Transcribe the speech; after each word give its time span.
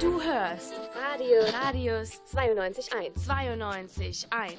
Du 0.00 0.22
hörst 0.22 0.72
Radio 0.96 1.36
Radius 1.62 2.22
92.1. 2.34 3.12
92.1. 3.28 4.54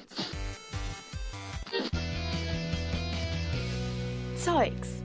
Zeugs. 4.36 5.02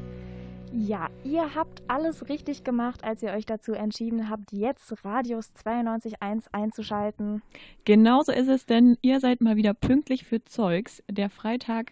Ja, 0.72 1.10
ihr 1.24 1.56
habt 1.56 1.82
alles 1.88 2.30
richtig 2.30 2.64
gemacht, 2.64 3.04
als 3.04 3.24
ihr 3.24 3.32
euch 3.32 3.48
dazu 3.48 3.74
entschieden 3.74 4.30
habt, 4.30 4.52
jetzt 4.52 5.04
Radius 5.04 5.52
92.1 5.66 6.46
einzuschalten. 6.52 7.42
Genauso 7.86 8.32
ist 8.32 8.50
es, 8.50 8.68
denn 8.68 8.98
ihr 9.02 9.20
seid 9.20 9.42
mal 9.42 9.56
wieder 9.56 9.74
pünktlich 9.74 10.26
für 10.26 10.46
Zeugs, 10.46 11.02
der 11.10 11.32
Freitag 11.32 11.92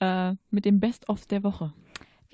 äh, 0.00 0.32
mit 0.50 0.64
dem 0.64 0.80
Best-of 0.80 1.26
der 1.26 1.42
Woche. 1.42 1.74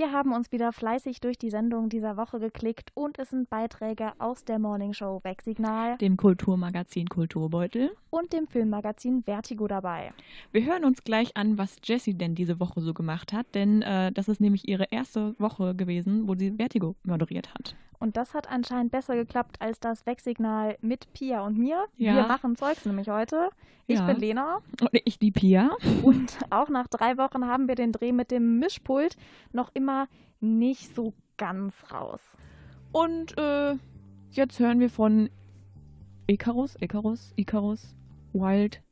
Wir 0.03 0.11
haben 0.11 0.33
uns 0.33 0.51
wieder 0.51 0.73
fleißig 0.73 1.21
durch 1.21 1.39
die 1.39 1.51
Sendung 1.51 1.89
dieser 1.89 2.17
Woche 2.17 2.41
geklickt 2.41 2.91
und 2.95 3.21
es 3.21 3.31
sind 3.31 3.49
Beiträge 3.49 4.11
aus 4.19 4.45
der 4.45 4.59
Morning 4.59 4.95
Show 4.95 5.21
Wegsignal 5.23 5.97
Dem 5.99 6.17
Kulturmagazin 6.17 7.07
Kulturbeutel. 7.07 7.93
und 8.11 8.33
dem 8.33 8.49
Filmmagazin 8.49 9.23
Vertigo 9.23 9.69
dabei. 9.69 10.13
Wir 10.51 10.65
hören 10.65 10.85
uns 10.85 11.05
gleich 11.05 11.37
an, 11.37 11.57
was 11.57 11.77
Jessie 11.85 12.15
denn 12.15 12.35
diese 12.35 12.59
Woche 12.59 12.81
so 12.81 12.95
gemacht 12.95 13.33
hat, 13.33 13.47
denn 13.55 13.83
äh, 13.83 14.11
das 14.11 14.27
ist 14.27 14.41
nämlich 14.41 14.67
ihre 14.67 14.89
erste 14.91 15.37
Woche 15.39 15.77
gewesen, 15.77 16.27
wo 16.27 16.35
sie 16.35 16.51
Vertigo 16.51 16.97
moderiert 17.05 17.55
hat. 17.55 17.77
Und 18.03 18.17
das 18.17 18.35
hat 18.35 18.51
anscheinend 18.51 18.91
besser 18.91 19.15
geklappt 19.15 19.61
als 19.61 19.79
das 19.79 20.05
Wegsignal 20.07 20.77
mit 20.81 21.13
Pia 21.13 21.47
und 21.47 21.57
mir. 21.57 21.85
Ja. 21.97 22.17
Wir 22.17 22.23
machen 22.27 22.57
Zeugs 22.57 22.85
nämlich 22.85 23.09
heute. 23.09 23.51
Ich 23.87 24.01
Ja. 24.01 24.07
bin 24.07 24.17
Lena 24.17 24.57
Und 24.81 24.91
ich, 25.05 25.21
die 25.21 25.31
Pia. 25.31 25.71
und 26.03 26.37
auch 26.51 26.69
nach 26.69 26.89
drei 26.89 27.17
Wochen 27.17 27.47
haben 27.47 27.69
wir 27.69 27.77
den 27.77 27.93
Dreh 27.93 28.11
mit 28.11 28.33
dem 28.33 28.59
Mischpult 28.59 29.17
noch 29.53 29.71
immer 29.75 30.09
nicht 30.41 30.93
so 30.97 31.15
ganz 31.37 31.75
raus. 31.93 32.21
Und 32.91 33.39
äh, 33.39 33.77
jetzt 34.33 34.59
hören 34.59 34.81
wir 34.81 34.91
von 34.91 35.31
Icarus, 36.27 36.77
Icarus, 36.81 37.33
Icarus, 37.37 37.95
Wild 38.33 38.83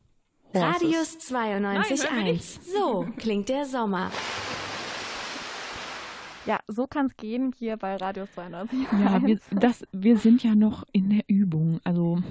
Horses. 0.54 0.82
Radius 0.82 1.30
Nein, 1.32 1.64
hören 1.64 1.84
wir 1.88 2.34
92.1. 2.36 2.60
So 2.72 3.06
klingt 3.18 3.48
der 3.48 3.66
Sommer. 3.66 4.12
Ja, 6.46 6.58
so 6.66 6.86
kann 6.86 7.06
es 7.06 7.16
gehen 7.16 7.52
hier 7.56 7.76
bei 7.76 7.96
Radio 7.96 8.26
92. 8.26 8.86
Ja, 8.92 9.22
wir, 9.26 9.38
das, 9.50 9.84
wir 9.92 10.16
sind 10.16 10.42
ja 10.42 10.54
noch 10.54 10.84
in 10.92 11.10
der 11.10 11.24
Übung. 11.28 11.80
Also, 11.84 12.22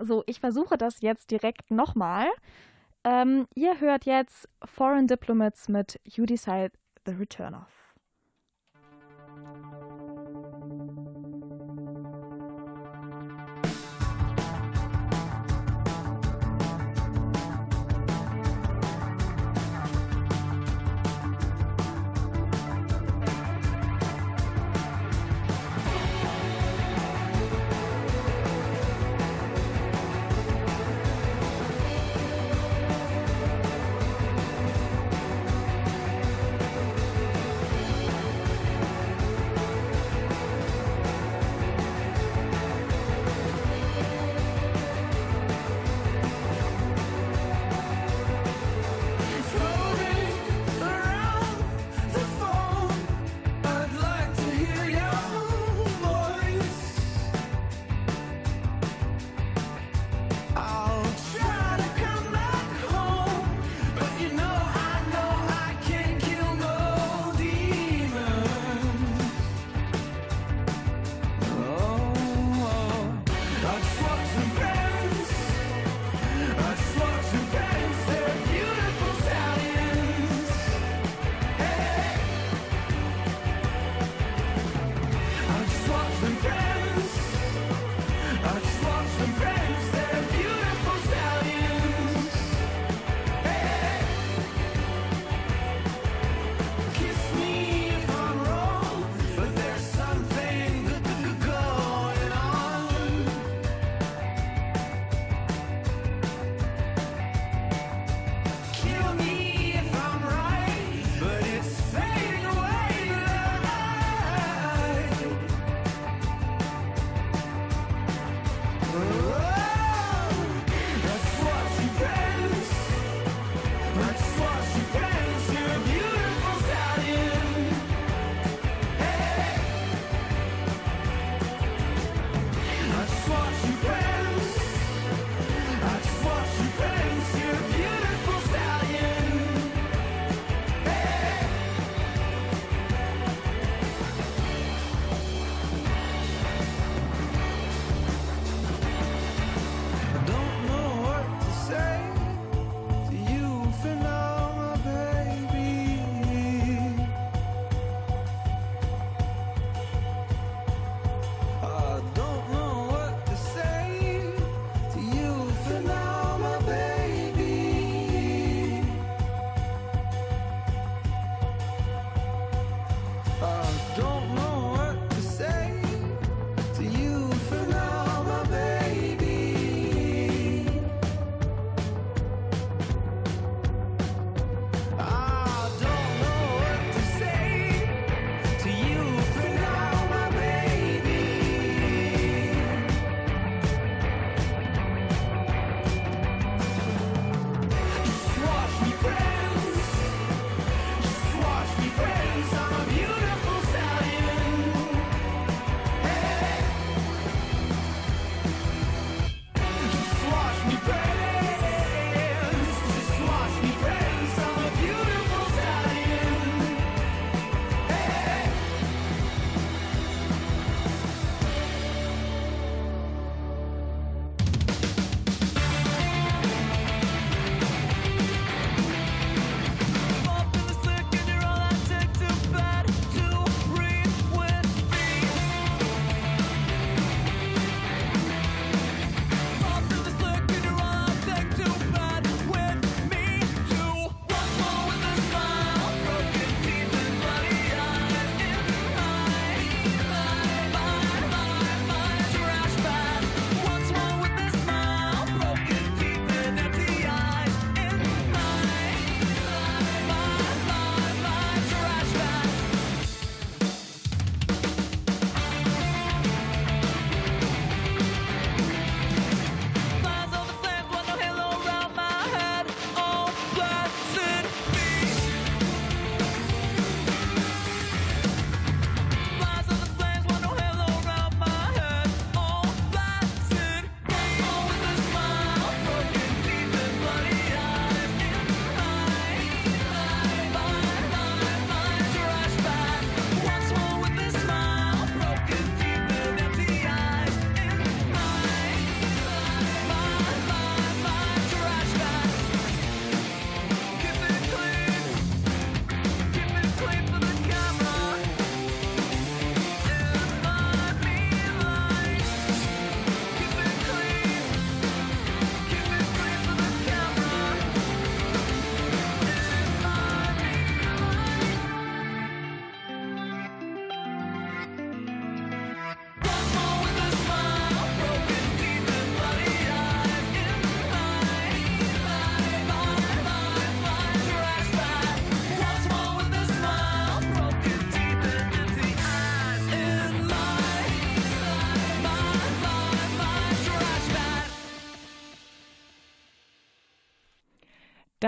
So, 0.00 0.22
ich 0.26 0.40
versuche 0.40 0.78
das 0.78 1.00
jetzt 1.00 1.30
direkt 1.30 1.70
nochmal. 1.70 2.26
Ähm, 3.04 3.46
ihr 3.54 3.80
hört 3.80 4.04
jetzt 4.04 4.48
Foreign 4.64 5.06
Diplomats 5.06 5.68
mit 5.68 6.00
You 6.04 6.26
Decide 6.26 6.72
the 7.06 7.12
Return 7.12 7.54
of. 7.54 7.87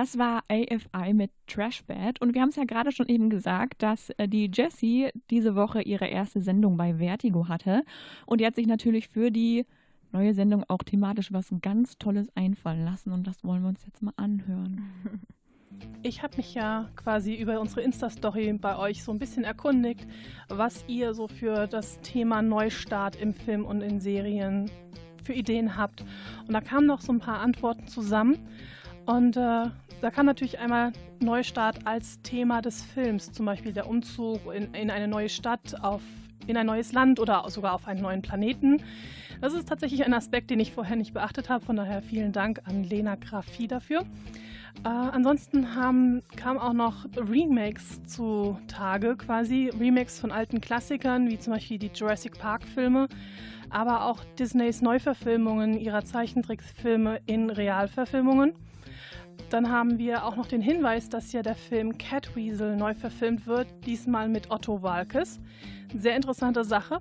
Das 0.00 0.16
war 0.16 0.44
AFI 0.48 1.12
mit 1.12 1.30
Trashbad. 1.46 2.22
Und 2.22 2.32
wir 2.32 2.40
haben 2.40 2.48
es 2.48 2.56
ja 2.56 2.64
gerade 2.64 2.90
schon 2.90 3.08
eben 3.08 3.28
gesagt, 3.28 3.82
dass 3.82 4.08
äh, 4.16 4.28
die 4.28 4.50
Jessie 4.50 5.10
diese 5.28 5.54
Woche 5.54 5.82
ihre 5.82 6.06
erste 6.06 6.40
Sendung 6.40 6.78
bei 6.78 6.94
Vertigo 6.94 7.48
hatte. 7.48 7.84
Und 8.24 8.40
die 8.40 8.46
hat 8.46 8.54
sich 8.54 8.66
natürlich 8.66 9.08
für 9.08 9.30
die 9.30 9.66
neue 10.10 10.32
Sendung 10.32 10.64
auch 10.68 10.78
thematisch 10.78 11.34
was 11.34 11.52
ganz 11.60 11.98
Tolles 11.98 12.34
einfallen 12.34 12.82
lassen. 12.82 13.12
Und 13.12 13.26
das 13.26 13.44
wollen 13.44 13.60
wir 13.60 13.68
uns 13.68 13.84
jetzt 13.84 14.00
mal 14.00 14.14
anhören. 14.16 14.90
Ich 16.02 16.22
habe 16.22 16.36
mich 16.36 16.52
ja 16.52 16.90
quasi 16.96 17.34
über 17.34 17.58
unsere 17.58 17.80
Insta-Story 17.80 18.52
bei 18.60 18.76
euch 18.76 19.02
so 19.02 19.12
ein 19.12 19.18
bisschen 19.18 19.44
erkundigt, 19.44 20.06
was 20.48 20.84
ihr 20.88 21.14
so 21.14 21.26
für 21.26 21.66
das 21.66 22.00
Thema 22.00 22.42
Neustart 22.42 23.16
im 23.16 23.32
Film 23.32 23.64
und 23.64 23.80
in 23.80 23.98
Serien 23.98 24.70
für 25.24 25.32
Ideen 25.32 25.76
habt. 25.76 26.04
Und 26.46 26.52
da 26.52 26.60
kamen 26.60 26.86
noch 26.86 27.00
so 27.00 27.12
ein 27.12 27.20
paar 27.20 27.38
Antworten 27.40 27.86
zusammen. 27.86 28.46
Und 29.10 29.36
äh, 29.36 29.64
da 30.02 30.10
kam 30.12 30.26
natürlich 30.26 30.60
einmal 30.60 30.92
Neustart 31.18 31.84
als 31.84 32.22
Thema 32.22 32.62
des 32.62 32.84
Films, 32.84 33.32
zum 33.32 33.44
Beispiel 33.44 33.72
der 33.72 33.88
Umzug 33.88 34.38
in, 34.54 34.72
in 34.72 34.88
eine 34.88 35.08
neue 35.08 35.28
Stadt, 35.28 35.82
auf, 35.82 36.00
in 36.46 36.56
ein 36.56 36.66
neues 36.66 36.92
Land 36.92 37.18
oder 37.18 37.42
sogar 37.48 37.74
auf 37.74 37.88
einen 37.88 38.02
neuen 38.02 38.22
Planeten. 38.22 38.80
Das 39.40 39.52
ist 39.52 39.68
tatsächlich 39.68 40.04
ein 40.06 40.14
Aspekt, 40.14 40.50
den 40.50 40.60
ich 40.60 40.72
vorher 40.72 40.94
nicht 40.94 41.12
beachtet 41.12 41.48
habe. 41.48 41.64
Von 41.64 41.74
daher 41.74 42.02
vielen 42.02 42.30
Dank 42.30 42.60
an 42.66 42.84
Lena 42.84 43.16
Grafie 43.16 43.66
dafür. 43.66 44.02
Äh, 44.84 44.88
ansonsten 44.88 45.74
haben, 45.74 46.22
kamen 46.36 46.60
auch 46.60 46.72
noch 46.72 47.04
Remakes 47.16 48.04
zutage, 48.04 49.16
quasi 49.16 49.72
Remakes 49.76 50.20
von 50.20 50.30
alten 50.30 50.60
Klassikern, 50.60 51.28
wie 51.28 51.38
zum 51.40 51.54
Beispiel 51.54 51.80
die 51.80 51.90
Jurassic 51.92 52.38
Park-Filme, 52.38 53.08
aber 53.70 54.04
auch 54.04 54.22
Disneys 54.38 54.82
Neuverfilmungen 54.82 55.76
ihrer 55.76 56.04
Zeichentricksfilme 56.04 57.18
in 57.26 57.50
Realverfilmungen. 57.50 58.54
Dann 59.48 59.70
haben 59.70 59.98
wir 59.98 60.24
auch 60.24 60.36
noch 60.36 60.46
den 60.46 60.60
Hinweis, 60.60 61.08
dass 61.08 61.32
ja 61.32 61.42
der 61.42 61.54
Film 61.54 61.96
Catweasel 61.98 62.76
neu 62.76 62.94
verfilmt 62.94 63.46
wird, 63.46 63.66
diesmal 63.86 64.28
mit 64.28 64.50
Otto 64.50 64.82
Walkes. 64.82 65.40
Sehr 65.94 66.16
interessante 66.16 66.64
Sache. 66.64 67.00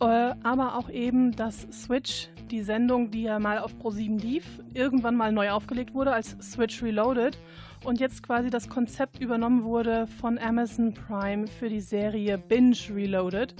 Äh, 0.00 0.34
aber 0.44 0.76
auch 0.76 0.90
eben, 0.90 1.32
dass 1.32 1.66
Switch, 1.72 2.28
die 2.50 2.62
Sendung, 2.62 3.10
die 3.10 3.22
ja 3.22 3.38
mal 3.38 3.58
auf 3.58 3.74
Pro7 3.74 4.20
lief, 4.20 4.44
irgendwann 4.72 5.16
mal 5.16 5.32
neu 5.32 5.50
aufgelegt 5.50 5.92
wurde 5.92 6.12
als 6.12 6.36
Switch 6.40 6.82
Reloaded 6.82 7.36
und 7.84 7.98
jetzt 7.98 8.22
quasi 8.22 8.48
das 8.48 8.68
Konzept 8.68 9.20
übernommen 9.20 9.64
wurde 9.64 10.06
von 10.06 10.38
Amazon 10.38 10.94
Prime 10.94 11.46
für 11.46 11.68
die 11.68 11.80
Serie 11.80 12.38
Binge 12.38 12.76
Reloaded, 12.90 13.54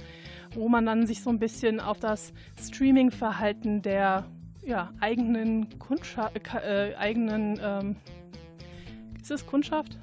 wo 0.55 0.69
man 0.69 0.85
dann 0.85 1.05
sich 1.05 1.21
so 1.21 1.29
ein 1.29 1.39
bisschen 1.39 1.79
auf 1.79 1.99
das 1.99 2.33
Streaming-Verhalten 2.57 3.81
der 3.81 4.25
ja, 4.69 4.93
eigenen 4.99 5.79
Kundschaft, 5.79 6.39
äh, 6.53 6.93
eigenen, 6.95 7.59
ähm, 7.61 7.95
ist 9.19 9.31
es 9.31 9.45
Kundschaft? 9.45 9.97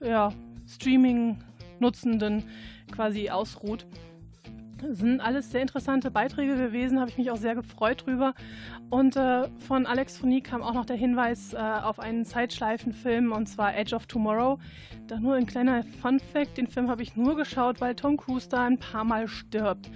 Ja, 0.00 0.30
Streaming-Nutzenden 0.68 2.44
quasi 2.92 3.30
ausruht. 3.30 3.86
Das 4.82 4.98
sind 4.98 5.22
alles 5.22 5.50
sehr 5.50 5.62
interessante 5.62 6.10
Beiträge 6.10 6.56
gewesen, 6.56 7.00
habe 7.00 7.08
ich 7.08 7.16
mich 7.16 7.30
auch 7.30 7.38
sehr 7.38 7.54
gefreut 7.54 8.04
drüber. 8.04 8.34
Und 8.90 9.16
äh, 9.16 9.48
von 9.60 9.86
Alex 9.86 10.18
Foni 10.18 10.42
kam 10.42 10.60
auch 10.60 10.74
noch 10.74 10.84
der 10.84 10.96
Hinweis 10.96 11.54
äh, 11.54 11.56
auf 11.56 11.98
einen 11.98 12.26
Zeitschleifenfilm 12.26 13.32
und 13.32 13.46
zwar 13.46 13.74
Edge 13.74 13.96
of 13.96 14.04
Tomorrow. 14.04 14.58
Da 15.06 15.18
nur 15.18 15.34
ein 15.36 15.46
kleiner 15.46 15.82
Fun 16.02 16.20
Fact: 16.20 16.58
Den 16.58 16.66
Film 16.66 16.90
habe 16.90 17.02
ich 17.02 17.16
nur 17.16 17.36
geschaut, 17.36 17.80
weil 17.80 17.94
Tom 17.94 18.18
Cruise 18.18 18.50
da 18.50 18.66
ein 18.66 18.78
paar 18.78 19.04
Mal 19.04 19.26
stirbt. 19.28 19.90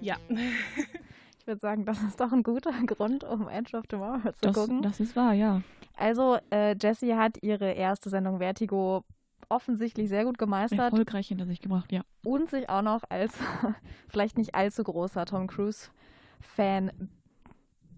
Ja. 0.00 0.16
Ich 1.44 1.48
würde 1.48 1.60
sagen, 1.60 1.84
das 1.84 2.02
ist 2.02 2.18
doch 2.20 2.32
ein 2.32 2.42
guter 2.42 2.70
Grund, 2.86 3.22
um 3.22 3.48
Edge 3.50 3.76
of 3.76 3.86
Tomorrow 3.86 4.32
zu 4.32 4.40
Das, 4.40 4.54
gucken. 4.56 4.80
das 4.80 4.98
ist 4.98 5.14
wahr, 5.14 5.34
ja. 5.34 5.60
Also, 5.94 6.38
äh, 6.50 6.74
Jessie 6.80 7.14
hat 7.16 7.36
ihre 7.42 7.70
erste 7.72 8.08
Sendung 8.08 8.38
Vertigo 8.38 9.04
offensichtlich 9.50 10.08
sehr 10.08 10.24
gut 10.24 10.38
gemeistert 10.38 10.80
Erfolgreich 10.92 11.28
hinter 11.28 11.44
sich 11.44 11.60
gebracht, 11.60 11.92
ja. 11.92 12.00
und 12.24 12.48
sich 12.48 12.70
auch 12.70 12.80
noch 12.80 13.02
als 13.10 13.34
vielleicht 14.08 14.38
nicht 14.38 14.54
allzu 14.54 14.84
großer 14.84 15.26
Tom 15.26 15.46
Cruise-Fan 15.46 16.92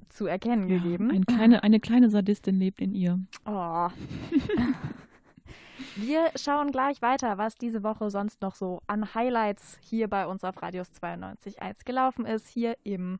zu 0.08 0.26
erkennen 0.26 0.68
ja 0.68 0.78
gegeben. 0.78 1.12
ein 1.12 1.24
kleine, 1.24 1.62
eine 1.62 1.78
kleine 1.78 2.10
Sadistin 2.10 2.56
lebt 2.58 2.80
in 2.80 2.96
ihr. 2.96 3.20
Oh. 3.46 3.88
Wir 5.98 6.30
schauen 6.36 6.72
gleich 6.72 7.00
weiter, 7.00 7.38
was 7.38 7.54
diese 7.54 7.82
Woche 7.82 8.10
sonst 8.10 8.42
noch 8.42 8.54
so 8.54 8.82
an 8.86 9.14
Highlights 9.14 9.78
hier 9.80 10.08
bei 10.08 10.26
uns 10.26 10.44
auf 10.44 10.60
Radius 10.60 10.90
92.1 11.00 11.86
gelaufen 11.86 12.26
ist, 12.26 12.48
hier 12.48 12.76
im 12.84 13.18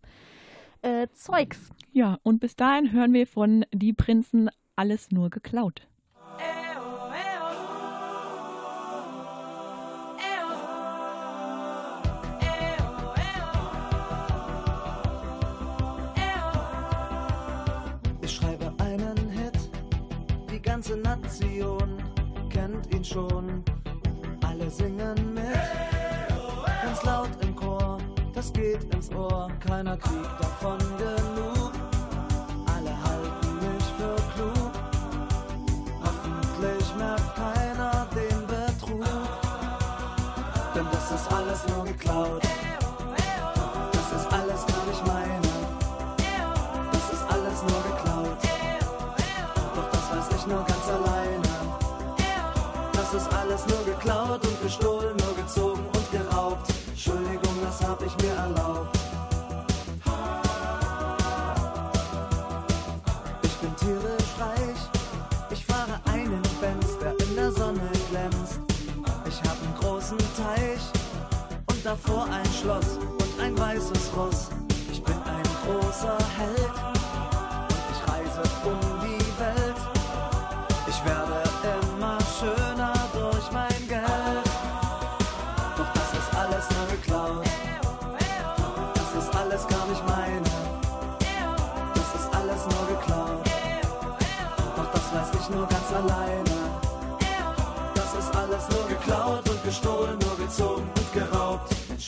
äh, 0.83 1.09
Zeugs. 1.14 1.71
Ja, 1.92 2.18
und 2.23 2.38
bis 2.38 2.54
dahin 2.54 2.92
hören 2.92 3.14
wir 3.14 3.26
von 3.26 3.64
Die 3.73 3.95
Prinzen 3.95 4.50
alles 4.76 5.11
nur 5.11 5.30
geklaut. 5.30 5.88
Ich 18.21 18.33
schreibe 18.33 18.71
einen 18.80 19.30
Hit, 19.30 19.71
die 20.50 20.61
ganze 20.61 20.99
Nation 20.99 21.97
kennt 22.67 22.95
ihn 22.95 23.05
schon. 23.05 23.63
Alle 24.43 24.69
singen 24.71 25.35
mit, 25.35 25.45
ganz 26.83 27.03
laut 27.05 27.31
im 27.41 27.55
Chor, 27.55 27.99
das 28.35 28.53
geht 28.53 28.83
ins 28.93 29.11
Ohr, 29.13 29.51
keiner 29.61 29.97
kriegt 29.97 30.41
davon 30.41 30.79
genug. 30.99 31.73
Alle 32.67 32.91
halten 32.91 33.55
mich 33.61 33.85
für 33.97 34.17
klug, 34.35 34.73
hoffentlich 36.03 36.95
merkt 36.97 37.37
keiner 37.37 38.07
den 38.15 38.47
Betrug. 38.47 39.05
Denn 40.75 40.87
das 40.91 41.13
ist 41.13 41.33
alles 41.33 41.67
nur 41.69 41.85
geklaut, 41.85 42.43
davor 71.97 72.25
ein 72.25 72.53
Schloss 72.53 72.99
und 72.99 73.41
ein 73.41 73.59
weißes 73.59 74.11
Ross. 74.17 74.49
Ich 74.91 75.03
bin 75.03 75.15
ein 75.15 75.49
großer 75.65 76.19
Held 76.38 76.76
und 77.69 77.87
ich 77.93 78.12
reise 78.12 78.43
um 78.65 78.79
die 79.03 79.41
Welt. 79.41 79.81
Ich 80.88 81.05
werde 81.05 81.43
immer 81.93 82.19
schöner 82.38 82.93
durch 83.12 83.50
mein 83.53 83.88
Geld. 83.88 84.47
Doch 85.76 85.91
das 85.95 86.12
ist 86.21 86.31
alles 86.37 86.65
nur 86.76 86.87
geklaut. 86.97 87.45
Das 88.95 89.25
ist 89.25 89.35
alles 89.35 89.67
gar 89.67 89.87
nicht 89.87 90.07
meine. 90.07 90.50
Das 91.95 92.09
ist 92.21 92.35
alles 92.35 92.62
nur 92.73 92.97
geklaut. 92.97 93.50
Doch 94.76 94.93
das 94.93 95.15
weiß 95.15 95.41
ich 95.41 95.50
nur 95.50 95.67
ganz 95.67 95.93
alleine. 95.93 96.57
Das 97.95 98.15
ist 98.15 98.37
alles 98.37 98.69
nur 98.71 98.87
geklaut 98.88 99.49
und 99.49 99.65
gestohlen, 99.65 100.19
nur 100.19 100.37
gezogen 100.37 100.91
und 100.97 101.12
geraubt. 101.12 101.36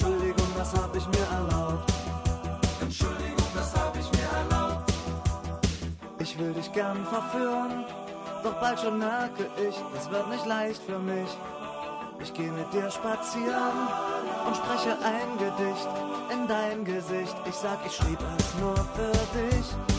Entschuldigung, 0.01 0.47
das 0.57 0.73
hab 0.77 0.95
ich 0.95 1.05
mir 1.09 1.27
erlaubt. 1.27 1.93
Entschuldigung, 2.81 3.49
das 3.53 3.75
hab 3.75 3.97
ich 3.97 4.09
mir 4.13 4.29
erlaubt. 4.39 4.93
Ich 6.21 6.39
will 6.39 6.53
dich 6.53 6.73
gern 6.73 7.05
verführen, 7.07 7.85
doch 8.45 8.55
bald 8.61 8.79
schon 8.79 8.99
merke 8.99 9.51
ich, 9.57 9.75
es 9.99 10.09
wird 10.09 10.31
nicht 10.31 10.47
leicht 10.47 10.81
für 10.85 11.01
mich. 11.01 11.29
Ich 12.21 12.33
gehe 12.33 12.53
mit 12.53 12.73
dir 12.73 12.89
spazieren 12.93 13.89
und 14.47 14.57
spreche 14.57 14.97
ein 15.03 15.37
Gedicht 15.37 15.89
in 16.33 16.47
dein 16.47 16.85
Gesicht. 16.85 17.35
Ich 17.49 17.57
sag, 17.57 17.79
ich 17.85 17.97
schrieb 17.97 18.21
es 18.39 18.55
nur 18.61 18.77
für 18.77 19.13
dich. 19.37 19.98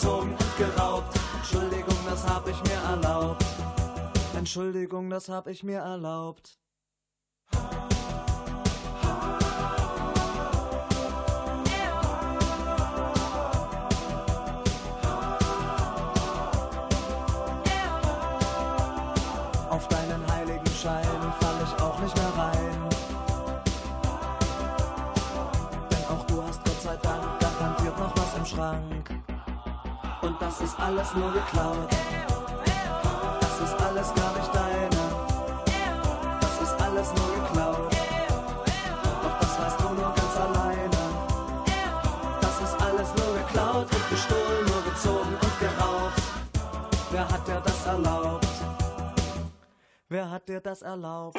betrogen 0.00 0.30
und 0.32 0.56
geraubt. 0.56 1.18
Entschuldigung, 1.36 1.96
das 2.06 2.26
hab 2.28 2.48
ich 2.48 2.62
mir 2.64 2.90
erlaubt. 2.90 3.44
Entschuldigung, 4.36 5.10
das 5.10 5.28
hab 5.28 5.46
ich 5.46 5.62
mir 5.62 5.78
erlaubt. 5.78 6.58
Auf 19.70 19.86
deinen 19.88 20.26
heiligen 20.32 20.66
Schein 20.66 21.06
das 30.48 30.60
ist 30.62 30.80
alles 30.80 31.14
nur 31.14 31.30
geklaut. 31.30 31.90
Das 33.40 33.60
ist 33.60 33.82
alles 33.86 34.14
gar 34.14 34.32
nicht 34.32 34.54
deine. 34.54 35.02
Das 36.40 36.62
ist 36.62 36.80
alles 36.80 37.08
nur 37.18 37.30
geklaut. 37.34 37.92
Doch 39.22 39.38
das 39.40 39.60
weißt 39.60 39.80
du 39.80 39.88
nur 39.88 40.12
ganz 40.18 40.36
alleine. 40.46 41.00
Das 42.40 42.60
ist 42.66 42.80
alles 42.80 43.08
nur 43.18 43.34
geklaut 43.40 43.88
und 43.94 44.08
gestohlen, 44.08 44.64
nur 44.72 44.82
gezogen 44.90 45.34
und 45.44 45.54
geraucht. 45.60 46.22
Wer 47.10 47.28
hat 47.28 47.46
dir 47.46 47.60
das 47.62 47.86
erlaubt? 47.86 48.46
Wer 50.08 50.30
hat 50.30 50.48
dir 50.48 50.60
das 50.60 50.80
erlaubt? 50.80 51.38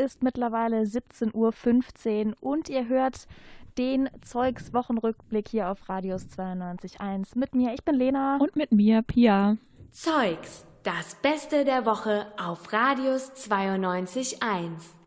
ist 0.00 0.22
mittlerweile 0.22 0.82
17.15 0.82 2.26
Uhr 2.28 2.34
und 2.40 2.68
ihr 2.68 2.88
hört 2.88 3.26
den 3.78 4.08
Zeugs 4.22 4.72
Wochenrückblick 4.72 5.48
hier 5.48 5.68
auf 5.68 5.88
Radius 5.88 6.26
92.1 6.36 7.38
mit 7.38 7.54
mir. 7.54 7.72
Ich 7.74 7.84
bin 7.84 7.94
Lena. 7.94 8.38
Und 8.38 8.56
mit 8.56 8.72
mir, 8.72 9.02
Pia. 9.02 9.56
Zeugs, 9.90 10.66
das 10.82 11.14
Beste 11.16 11.64
der 11.64 11.86
Woche 11.86 12.26
auf 12.38 12.72
Radius 12.72 13.32
92.1. 13.32 14.99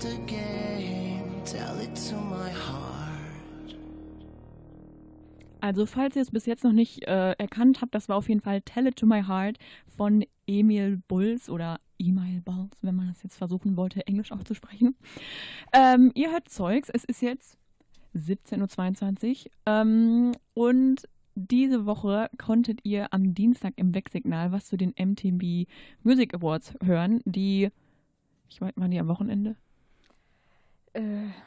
just 0.00 0.14
a 0.14 0.18
game. 0.26 1.42
Tell 1.44 1.80
it 1.80 1.94
to 2.08 2.16
my 2.16 2.50
heart. 2.50 3.76
Also, 5.60 5.84
falls 5.86 6.16
ihr 6.16 6.22
es 6.22 6.30
bis 6.30 6.46
jetzt 6.46 6.64
noch 6.64 6.72
nicht 6.72 7.06
äh, 7.06 7.32
erkannt 7.32 7.80
habt, 7.80 7.94
das 7.94 8.08
war 8.08 8.16
auf 8.16 8.28
jeden 8.28 8.40
Fall 8.40 8.62
Tell 8.62 8.86
It 8.86 8.96
to 8.96 9.06
My 9.06 9.22
Heart 9.22 9.58
von 9.96 10.24
Emil 10.46 11.02
Bulls 11.06 11.50
oder 11.50 11.80
Email 11.98 12.40
Bulls, 12.40 12.78
wenn 12.82 12.94
man 12.94 13.08
das 13.08 13.22
jetzt 13.22 13.36
versuchen 13.36 13.76
wollte, 13.76 14.06
Englisch 14.06 14.32
auszusprechen. 14.32 14.96
Ähm, 15.72 16.12
ihr 16.14 16.30
hört 16.30 16.48
Zeugs, 16.48 16.88
es 16.88 17.04
ist 17.04 17.20
jetzt 17.20 17.58
17.22 18.14 19.44
Uhr 19.44 19.50
ähm, 19.66 20.32
und 20.54 21.06
diese 21.34 21.84
Woche 21.84 22.30
konntet 22.38 22.80
ihr 22.84 23.12
am 23.12 23.34
Dienstag 23.34 23.74
im 23.76 23.94
Wegsignal 23.94 24.50
was 24.52 24.66
zu 24.66 24.78
den 24.78 24.94
MTV 24.98 25.68
Music 26.02 26.34
Awards 26.34 26.74
hören, 26.82 27.20
die, 27.26 27.68
ich 28.48 28.60
meine, 28.62 28.72
waren 28.76 28.90
die 28.90 28.98
am 28.98 29.08
Wochenende? 29.08 29.56
Äh, 30.92 31.02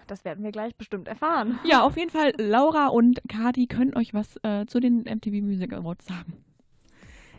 das 0.07 0.25
werden 0.25 0.43
wir 0.43 0.51
gleich 0.51 0.75
bestimmt 0.75 1.07
erfahren. 1.07 1.59
Ja, 1.65 1.83
auf 1.83 1.97
jeden 1.97 2.09
Fall, 2.09 2.33
Laura 2.37 2.87
und 2.87 3.21
Kati 3.27 3.67
können 3.67 3.95
euch 3.95 4.13
was 4.13 4.37
äh, 4.43 4.65
zu 4.65 4.79
den 4.79 5.03
MTV 5.03 5.41
Music 5.41 5.73
Awards 5.73 6.05
sagen. 6.05 6.43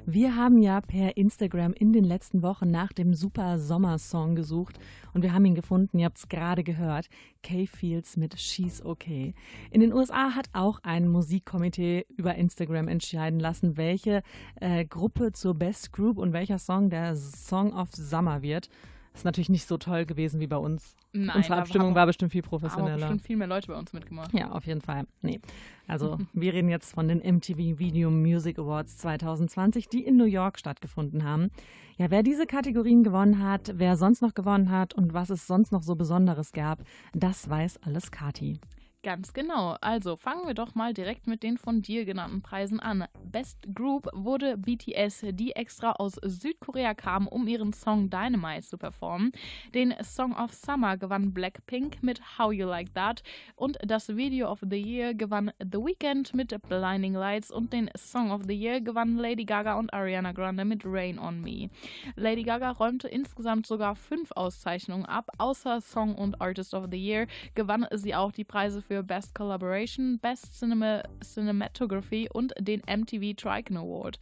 Wir 0.06 0.36
haben 0.36 0.58
ja 0.58 0.82
per 0.82 1.16
Instagram 1.16 1.72
in 1.72 1.94
den 1.94 2.04
letzten 2.04 2.42
Wochen 2.42 2.70
nach 2.70 2.92
dem 2.92 3.14
super 3.14 3.58
Sommersong 3.58 4.34
gesucht 4.34 4.78
und 5.14 5.22
wir 5.22 5.32
haben 5.32 5.46
ihn 5.46 5.54
gefunden, 5.54 5.98
ihr 5.98 6.04
habt 6.04 6.18
es 6.18 6.28
gerade 6.28 6.62
gehört, 6.62 7.08
Kay 7.42 7.66
Fields 7.66 8.18
mit 8.18 8.38
She's 8.38 8.84
Okay. 8.84 9.34
In 9.70 9.80
den 9.80 9.94
USA 9.94 10.34
hat 10.34 10.50
auch 10.52 10.80
ein 10.82 11.08
Musikkomitee 11.08 12.04
über 12.18 12.34
Instagram 12.34 12.88
entscheiden 12.88 13.40
lassen, 13.40 13.78
welche 13.78 14.22
äh, 14.60 14.84
Gruppe 14.84 15.32
zur 15.32 15.54
Best 15.54 15.90
Group 15.90 16.18
und 16.18 16.34
welcher 16.34 16.58
Song 16.58 16.90
der 16.90 17.16
Song 17.16 17.72
of 17.72 17.88
Summer 17.92 18.42
wird. 18.42 18.68
Das 19.14 19.20
ist 19.20 19.24
natürlich 19.26 19.48
nicht 19.48 19.68
so 19.68 19.78
toll 19.78 20.06
gewesen 20.06 20.40
wie 20.40 20.48
bei 20.48 20.56
uns. 20.56 20.96
Nein, 21.12 21.36
Unsere 21.36 21.54
Abstimmung 21.58 21.88
haben- 21.90 21.94
war 21.94 22.06
bestimmt 22.06 22.32
viel 22.32 22.40
Aber 22.42 22.48
professioneller. 22.48 22.96
bestimmt 22.96 23.22
viel 23.22 23.36
mehr 23.36 23.46
Leute 23.46 23.68
bei 23.68 23.76
uns 23.78 23.92
mitgemacht. 23.92 24.34
Ja, 24.34 24.50
auf 24.50 24.66
jeden 24.66 24.80
Fall. 24.80 25.04
Nee. 25.22 25.38
Also, 25.86 26.18
wir 26.32 26.52
reden 26.52 26.68
jetzt 26.68 26.92
von 26.92 27.06
den 27.06 27.18
MTV 27.20 27.78
Video 27.78 28.10
Music 28.10 28.58
Awards 28.58 28.98
2020, 28.98 29.88
die 29.88 30.04
in 30.04 30.16
New 30.16 30.24
York 30.24 30.58
stattgefunden 30.58 31.22
haben. 31.22 31.50
Ja, 31.96 32.10
wer 32.10 32.24
diese 32.24 32.44
Kategorien 32.44 33.04
gewonnen 33.04 33.40
hat, 33.40 33.74
wer 33.76 33.96
sonst 33.96 34.20
noch 34.20 34.34
gewonnen 34.34 34.72
hat 34.72 34.94
und 34.94 35.14
was 35.14 35.30
es 35.30 35.46
sonst 35.46 35.70
noch 35.70 35.84
so 35.84 35.94
Besonderes 35.94 36.50
gab, 36.50 36.80
das 37.12 37.48
weiß 37.48 37.78
alles 37.84 38.10
Kati. 38.10 38.58
Ganz 39.04 39.34
genau. 39.34 39.76
Also 39.82 40.16
fangen 40.16 40.46
wir 40.46 40.54
doch 40.54 40.74
mal 40.74 40.94
direkt 40.94 41.26
mit 41.26 41.42
den 41.42 41.58
von 41.58 41.82
dir 41.82 42.06
genannten 42.06 42.40
Preisen 42.40 42.80
an. 42.80 43.04
Best 43.22 43.58
Group 43.74 44.08
wurde 44.14 44.56
BTS, 44.56 45.26
die 45.32 45.52
extra 45.52 45.92
aus 45.92 46.14
Südkorea 46.22 46.94
kamen, 46.94 47.28
um 47.28 47.46
ihren 47.46 47.74
Song 47.74 48.08
Dynamite 48.08 48.62
zu 48.62 48.78
performen. 48.78 49.32
Den 49.74 49.92
Song 50.00 50.34
of 50.34 50.54
Summer 50.54 50.96
gewann 50.96 51.34
Blackpink 51.34 52.02
mit 52.02 52.38
How 52.38 52.50
You 52.50 52.66
Like 52.66 52.94
That 52.94 53.22
und 53.56 53.76
das 53.84 54.08
Video 54.16 54.50
of 54.50 54.60
the 54.62 54.80
Year 54.80 55.12
gewann 55.12 55.52
The 55.60 55.76
Weeknd 55.76 56.32
mit 56.32 56.56
Blinding 56.66 57.12
Lights 57.12 57.50
und 57.50 57.74
den 57.74 57.90
Song 57.98 58.30
of 58.30 58.44
the 58.46 58.54
Year 58.54 58.80
gewann 58.80 59.18
Lady 59.18 59.44
Gaga 59.44 59.78
und 59.78 59.92
Ariana 59.92 60.32
Grande 60.32 60.64
mit 60.64 60.80
Rain 60.86 61.18
on 61.18 61.42
Me. 61.42 61.68
Lady 62.16 62.42
Gaga 62.42 62.70
räumte 62.70 63.08
insgesamt 63.08 63.66
sogar 63.66 63.96
fünf 63.96 64.32
Auszeichnungen 64.32 65.04
ab. 65.04 65.28
Außer 65.36 65.82
Song 65.82 66.14
und 66.14 66.40
Artist 66.40 66.72
of 66.72 66.86
the 66.90 66.96
Year 66.96 67.26
gewann 67.54 67.86
sie 67.92 68.14
auch 68.14 68.32
die 68.32 68.44
Preise 68.44 68.80
für 68.80 68.93
Best 69.02 69.34
Collaboration, 69.34 70.18
Best 70.18 70.58
Cinema 70.58 71.02
Cinematography 71.22 72.28
und 72.32 72.52
den 72.58 72.80
MTV 72.80 73.34
Triton 73.36 73.76
Award. 73.76 74.18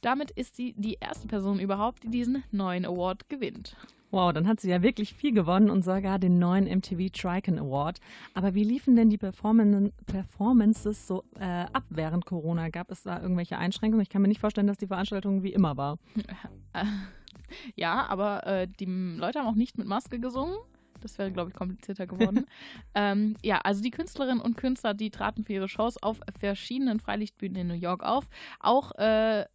Damit 0.00 0.30
ist 0.32 0.56
sie 0.56 0.74
die 0.76 0.98
erste 1.00 1.28
Person 1.28 1.60
überhaupt, 1.60 2.04
die 2.04 2.10
diesen 2.10 2.44
neuen 2.50 2.84
Award 2.84 3.28
gewinnt. 3.28 3.76
Wow, 4.10 4.32
dann 4.32 4.46
hat 4.46 4.60
sie 4.60 4.70
ja 4.70 4.82
wirklich 4.82 5.14
viel 5.14 5.32
gewonnen 5.32 5.68
und 5.68 5.84
sogar 5.84 6.18
den 6.18 6.38
neuen 6.38 6.64
MTV 6.64 7.10
Tricon 7.12 7.58
Award. 7.58 8.00
Aber 8.34 8.54
wie 8.54 8.64
liefen 8.64 8.94
denn 8.94 9.10
die 9.10 9.18
Performan 9.18 9.92
Performances 10.06 11.06
so 11.06 11.24
äh, 11.38 11.66
ab 11.72 11.84
während 11.90 12.24
Corona? 12.24 12.68
Gab 12.68 12.90
es 12.90 13.02
da 13.02 13.20
irgendwelche 13.20 13.58
Einschränkungen? 13.58 14.02
Ich 14.02 14.08
kann 14.08 14.22
mir 14.22 14.28
nicht 14.28 14.40
vorstellen, 14.40 14.68
dass 14.68 14.78
die 14.78 14.86
Veranstaltung 14.86 15.42
wie 15.42 15.52
immer 15.52 15.76
war. 15.76 15.98
Ja, 17.76 18.06
aber 18.08 18.44
äh, 18.46 18.66
die 18.66 18.86
Leute 18.86 19.38
haben 19.38 19.46
auch 19.46 19.54
nicht 19.54 19.78
mit 19.78 19.86
Maske 19.86 20.18
gesungen. 20.18 20.56
Das 21.00 21.18
wäre, 21.18 21.30
glaube 21.32 21.50
ich, 21.50 21.56
komplizierter 21.56 22.06
geworden. 22.06 22.46
ähm, 22.94 23.36
ja, 23.42 23.58
also 23.58 23.82
die 23.82 23.90
Künstlerinnen 23.90 24.40
und 24.40 24.56
Künstler, 24.56 24.94
die 24.94 25.10
traten 25.10 25.44
für 25.44 25.54
ihre 25.54 25.68
Shows 25.68 26.02
auf 26.02 26.20
verschiedenen 26.38 27.00
Freilichtbühnen 27.00 27.56
in 27.56 27.66
New 27.68 27.74
York 27.74 28.02
auf. 28.02 28.28
Auch 28.60 28.92
äh, 28.96 29.46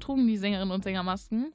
trugen 0.00 0.26
die 0.26 0.36
Sängerinnen 0.36 0.72
und 0.72 0.84
Sänger 0.84 1.02
Masken. 1.02 1.52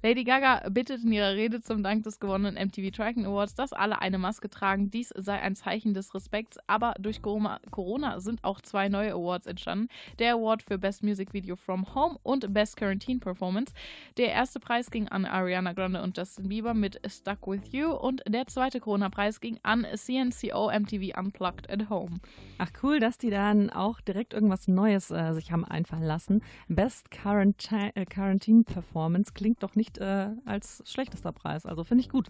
Lady 0.00 0.22
Gaga 0.22 0.68
bittet 0.70 1.02
in 1.02 1.10
ihrer 1.10 1.34
Rede 1.34 1.60
zum 1.60 1.82
Dank 1.82 2.04
des 2.04 2.20
gewonnenen 2.20 2.54
MTV 2.54 2.92
Tracking 2.94 3.26
Awards, 3.26 3.56
dass 3.56 3.72
alle 3.72 4.00
eine 4.00 4.16
Maske 4.16 4.48
tragen. 4.48 4.92
Dies 4.92 5.12
sei 5.16 5.40
ein 5.40 5.56
Zeichen 5.56 5.92
des 5.92 6.14
Respekts, 6.14 6.56
aber 6.68 6.94
durch 7.00 7.20
Corona 7.20 8.20
sind 8.20 8.44
auch 8.44 8.60
zwei 8.60 8.88
neue 8.88 9.14
Awards 9.14 9.48
entstanden. 9.48 9.88
Der 10.20 10.34
Award 10.34 10.62
für 10.62 10.78
Best 10.78 11.02
Music 11.02 11.32
Video 11.32 11.56
from 11.56 11.96
Home 11.96 12.16
und 12.22 12.54
Best 12.54 12.76
Quarantine 12.76 13.18
Performance. 13.18 13.74
Der 14.18 14.28
erste 14.28 14.60
Preis 14.60 14.92
ging 14.92 15.08
an 15.08 15.24
Ariana 15.24 15.72
Grande 15.72 16.00
und 16.00 16.16
Justin 16.16 16.48
Bieber 16.48 16.74
mit 16.74 17.00
Stuck 17.04 17.48
With 17.48 17.72
You 17.72 17.90
und 17.90 18.22
der 18.28 18.46
zweite 18.46 18.78
Corona-Preis 18.78 19.40
ging 19.40 19.58
an 19.64 19.84
CNCO 19.96 20.70
MTV 20.70 21.18
Unplugged 21.18 21.68
at 21.68 21.90
Home. 21.90 22.20
Ach 22.58 22.70
cool, 22.84 23.00
dass 23.00 23.18
die 23.18 23.30
dann 23.30 23.70
auch 23.70 24.00
direkt 24.00 24.32
irgendwas 24.32 24.68
Neues 24.68 25.10
äh, 25.10 25.32
sich 25.32 25.50
haben 25.50 25.64
einfallen 25.64 26.04
lassen. 26.04 26.44
Best 26.68 27.10
Quaranti 27.10 27.90
äh, 27.96 28.04
Quarantine 28.04 28.62
Performance 28.62 29.32
klingt 29.34 29.60
doch 29.64 29.74
nicht 29.74 29.87
äh, 29.96 30.28
als 30.44 30.82
schlechtester 30.84 31.32
Preis. 31.32 31.64
Also 31.64 31.84
finde 31.84 32.02
ich 32.02 32.10
gut. 32.10 32.26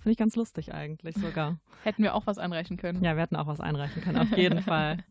Finde 0.00 0.12
ich 0.12 0.16
ganz 0.16 0.36
lustig 0.36 0.72
eigentlich 0.72 1.16
sogar. 1.16 1.58
Hätten 1.84 2.02
wir 2.02 2.14
auch 2.14 2.26
was 2.26 2.38
einreichen 2.38 2.78
können. 2.78 3.04
Ja, 3.04 3.16
wir 3.16 3.22
hätten 3.22 3.36
auch 3.36 3.46
was 3.46 3.60
einreichen 3.60 4.02
können, 4.02 4.18
auf 4.18 4.34
jeden 4.36 4.62
Fall. 4.62 5.04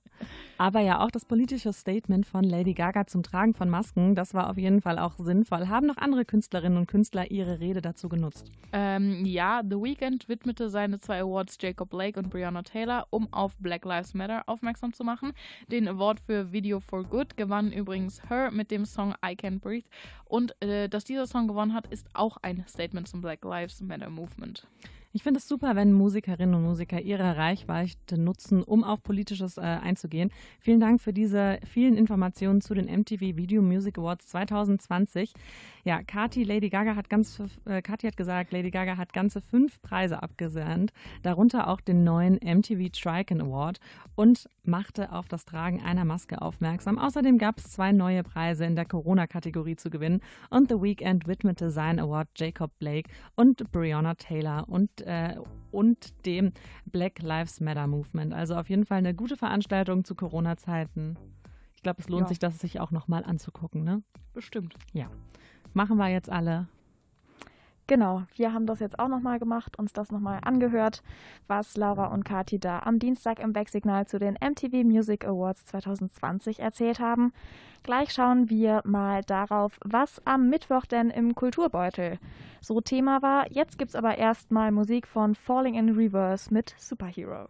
Aber 0.58 0.80
ja, 0.80 1.04
auch 1.04 1.12
das 1.12 1.25
politische 1.25 1.73
Statement 1.73 2.25
von 2.25 2.43
Lady 2.43 2.73
Gaga 2.73 3.08
zum 3.08 3.23
Tragen 3.23 3.54
von 3.54 3.69
Masken, 3.69 4.15
das 4.15 4.34
war 4.34 4.49
auf 4.49 4.58
jeden 4.58 4.82
Fall 4.82 4.99
auch 4.99 5.15
sinnvoll. 5.17 5.67
Haben 5.67 5.88
noch 5.88 5.97
andere 5.97 6.23
Künstlerinnen 6.23 6.78
und 6.78 6.88
Künstler 6.88 7.30
ihre 7.30 7.60
Rede 7.60 7.82
dazu 7.82 8.08
genutzt? 8.08 8.51
Ähm, 8.71 9.25
ja, 9.25 9.62
The 9.63 9.75
Weeknd 9.75 10.30
widmete 10.30 10.69
seine 10.69 10.99
zwei 10.99 11.21
Awards 11.21 11.58
Jacob 11.60 11.89
Blake 11.89 12.17
und 12.17 12.30
Breonna 12.30 12.62
Taylor, 12.62 13.06
um 13.10 13.32
auf 13.34 13.58
Black 13.58 13.84
Lives 13.84 14.13
Matter 14.13 14.43
aufmerksam 14.47 14.93
zu 14.93 15.04
machen. 15.04 15.34
Den 15.67 15.88
Award 15.88 16.21
für 16.21 16.51
Video 16.51 16.80
for 16.80 17.04
Good 17.04 17.36
gewann 17.36 17.73
übrigens 17.73 18.21
Her 18.30 18.51
mit 18.51 18.71
dem 18.71 18.86
Song 18.86 19.13
I 19.25 19.34
Can't 19.34 19.60
Breathe. 19.60 19.88
Und 20.25 20.60
äh, 20.62 20.88
dass 20.88 21.04
dieser 21.04 21.28
Song 21.28 21.47
gewonnen 21.47 21.73
hat, 21.73 21.88
ist 21.88 22.08
auch 22.13 22.38
ein 22.41 22.63
Statement 22.67 23.08
zum 23.08 23.21
Black 23.21 23.43
Lives 23.43 23.82
Matter 23.82 24.10
Movement. 24.10 24.65
Ich 25.15 25.23
finde 25.23 25.38
es 25.38 25.47
super, 25.47 25.78
wenn 25.78 25.93
Musikerinnen 25.93 26.56
und 26.56 26.63
Musiker 26.63 26.99
ihre 26.99 27.38
Reichweite 27.38 28.17
nutzen, 28.17 28.62
um 28.62 28.84
auf 28.84 29.01
Politisches 29.01 29.58
äh, 29.58 29.62
einzugehen. 29.62 30.30
Vielen 30.60 30.82
Dank 30.82 30.99
für 30.99 31.13
diese 31.13 31.58
vielen 31.63 31.95
Informationen 31.95 32.60
zu 32.60 32.73
den 32.73 32.93
MTV 32.93 33.38
Video 33.38 33.62
Music 33.62 33.97
Awards 33.97 34.28
2020. 34.28 35.32
Ja, 35.86 36.04
Kati, 36.04 36.43
Lady 36.43 36.67
Gaga 36.67 36.97
hat 36.97 37.10
ganz, 37.10 37.41
äh, 37.63 37.82
Kati 37.82 38.08
hat 38.08 38.17
gesagt, 38.17 38.51
Lady 38.51 38.71
Gaga 38.71 38.97
hat 38.97 39.13
ganze 39.13 39.39
fünf 39.39 39.82
Preise 39.82 40.21
abgesandt, 40.21 40.91
darunter 41.23 41.69
auch 41.69 41.80
den 41.80 42.04
neuen 42.04 42.38
MTV 42.43 42.89
Tricon 42.91 43.39
Award 43.39 43.80
und 44.15 44.49
machte 44.63 45.12
auf 45.12 45.28
das 45.28 45.45
Tragen 45.45 45.82
einer 45.82 46.04
Maske 46.04 46.41
aufmerksam. 46.41 46.97
Außerdem 46.97 47.38
gab 47.38 47.60
es 47.60 47.71
zwei 47.71 47.91
neue 47.91 48.23
Preise 48.23 48.65
in 48.65 48.75
der 48.75 48.86
Corona-Kategorie 48.86 49.75
zu 49.75 49.89
gewinnen 49.89 50.21
und 50.49 50.69
The 50.69 50.82
Weeknd 50.82 51.28
widmete 51.28 51.69
seinen 51.69 51.99
Award 51.99 52.30
Jacob 52.36 52.71
Blake 52.80 53.10
und 53.36 53.71
Breonna 53.71 54.15
Taylor 54.15 54.67
und, 54.67 55.05
äh, 55.06 55.36
und 55.72 56.26
dem 56.26 56.52
Black 56.86 57.22
Lives 57.22 57.60
Matter 57.62 57.88
Movement. 57.88 58.34
Also 58.34 58.56
auf 58.56 58.70
jeden 58.70 58.86
Fall 58.86 59.00
eine 59.00 59.13
gute 59.13 59.38
Veranstaltung 59.38 60.04
zu 60.04 60.15
Corona-Zeiten. 60.15 61.18
Ich 61.76 61.82
glaube, 61.84 62.02
es 62.02 62.10
lohnt 62.10 62.24
Ja. 62.24 62.28
sich, 62.30 62.39
das 62.39 62.60
sich 62.60 62.80
auch 62.80 62.91
nochmal 62.91 63.24
anzugucken, 63.24 63.84
ne? 63.84 64.02
Bestimmt. 64.34 64.76
Ja. 64.94 65.10
Machen 65.74 65.98
wir 65.98 66.08
jetzt 66.10 66.30
alle. 66.30 66.68
Genau, 67.88 68.24
wir 68.34 68.52
haben 68.52 68.65
das 68.65 68.80
jetzt 68.80 68.98
auch 68.98 69.08
nochmal 69.08 69.38
gemacht, 69.38 69.78
uns 69.78 69.93
das 69.93 70.12
nochmal 70.12 70.39
angehört, 70.41 71.04
was 71.48 71.78
Laura 71.78 72.08
und 72.08 72.26
Kati 72.26 72.58
da 72.58 72.80
am 72.80 72.98
Dienstag 72.98 73.39
im 73.39 73.54
Wegsignal 73.54 74.08
zu 74.08 74.17
den 74.17 74.34
MTV 74.34 74.84
Music 74.84 75.24
Awards 75.24 75.65
2020 75.65 76.62
erzählt 76.62 77.00
haben. 77.00 77.32
Gleich 77.84 78.12
schauen 78.12 78.50
wir 78.50 78.82
mal 78.86 79.21
darauf, 79.21 79.80
was 79.86 80.19
am 80.26 80.50
Mittwoch 80.50 80.88
denn 80.88 81.12
im 81.12 81.36
Kulturbeutel 81.36 82.17
so 82.60 82.82
Thema 82.82 83.21
war. 83.21 83.52
Jetzt 83.52 83.78
gibt's 83.78 83.95
aber 83.95 84.17
erstmal 84.17 84.71
Musik 84.71 85.06
von 85.06 85.36
Falling 85.36 85.76
in 85.76 85.89
Reverse 85.91 86.52
mit 86.52 86.74
Superhero. 86.80 87.50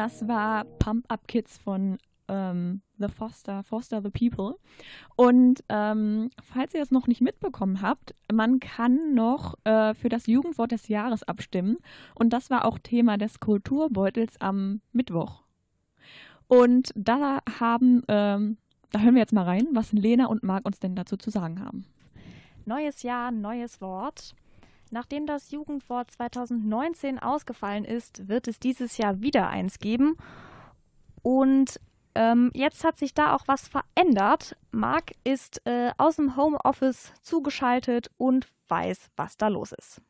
Das 0.00 0.26
war 0.26 0.64
Pump 0.64 1.04
Up 1.12 1.28
Kids 1.28 1.58
von 1.58 1.98
ähm, 2.26 2.80
The 2.96 3.08
Foster, 3.08 3.62
Foster 3.62 4.00
the 4.00 4.08
People. 4.08 4.56
Und 5.14 5.62
ähm, 5.68 6.30
falls 6.42 6.72
ihr 6.72 6.80
es 6.80 6.90
noch 6.90 7.06
nicht 7.06 7.20
mitbekommen 7.20 7.82
habt, 7.82 8.14
man 8.32 8.60
kann 8.60 9.12
noch 9.12 9.58
äh, 9.64 9.92
für 9.92 10.08
das 10.08 10.26
Jugendwort 10.26 10.72
des 10.72 10.88
Jahres 10.88 11.22
abstimmen. 11.22 11.76
Und 12.14 12.32
das 12.32 12.48
war 12.48 12.64
auch 12.64 12.78
Thema 12.78 13.18
des 13.18 13.40
Kulturbeutels 13.40 14.40
am 14.40 14.80
Mittwoch. 14.92 15.42
Und 16.48 16.92
da 16.94 17.40
haben, 17.58 18.02
ähm, 18.08 18.56
da 18.92 19.00
hören 19.00 19.16
wir 19.16 19.20
jetzt 19.20 19.34
mal 19.34 19.44
rein, 19.44 19.66
was 19.72 19.92
Lena 19.92 20.28
und 20.28 20.42
Marc 20.42 20.64
uns 20.64 20.80
denn 20.80 20.96
dazu 20.96 21.18
zu 21.18 21.28
sagen 21.28 21.60
haben. 21.60 21.84
Neues 22.64 23.02
Jahr, 23.02 23.32
neues 23.32 23.82
Wort. 23.82 24.34
Nachdem 24.90 25.26
das 25.26 25.50
Jugendwort 25.50 26.10
2019 26.10 27.18
ausgefallen 27.18 27.84
ist, 27.84 28.28
wird 28.28 28.48
es 28.48 28.58
dieses 28.58 28.96
Jahr 28.98 29.20
wieder 29.20 29.48
eins 29.48 29.78
geben. 29.78 30.16
Und 31.22 31.80
ähm, 32.14 32.50
jetzt 32.54 32.82
hat 32.84 32.98
sich 32.98 33.14
da 33.14 33.34
auch 33.34 33.46
was 33.46 33.68
verändert. 33.68 34.56
Marc 34.72 35.12
ist 35.22 35.64
äh, 35.64 35.92
aus 35.96 36.16
dem 36.16 36.36
Homeoffice 36.36 37.12
zugeschaltet 37.22 38.10
und 38.16 38.48
weiß, 38.68 39.10
was 39.16 39.36
da 39.36 39.48
los 39.48 39.72
ist. 39.72 40.02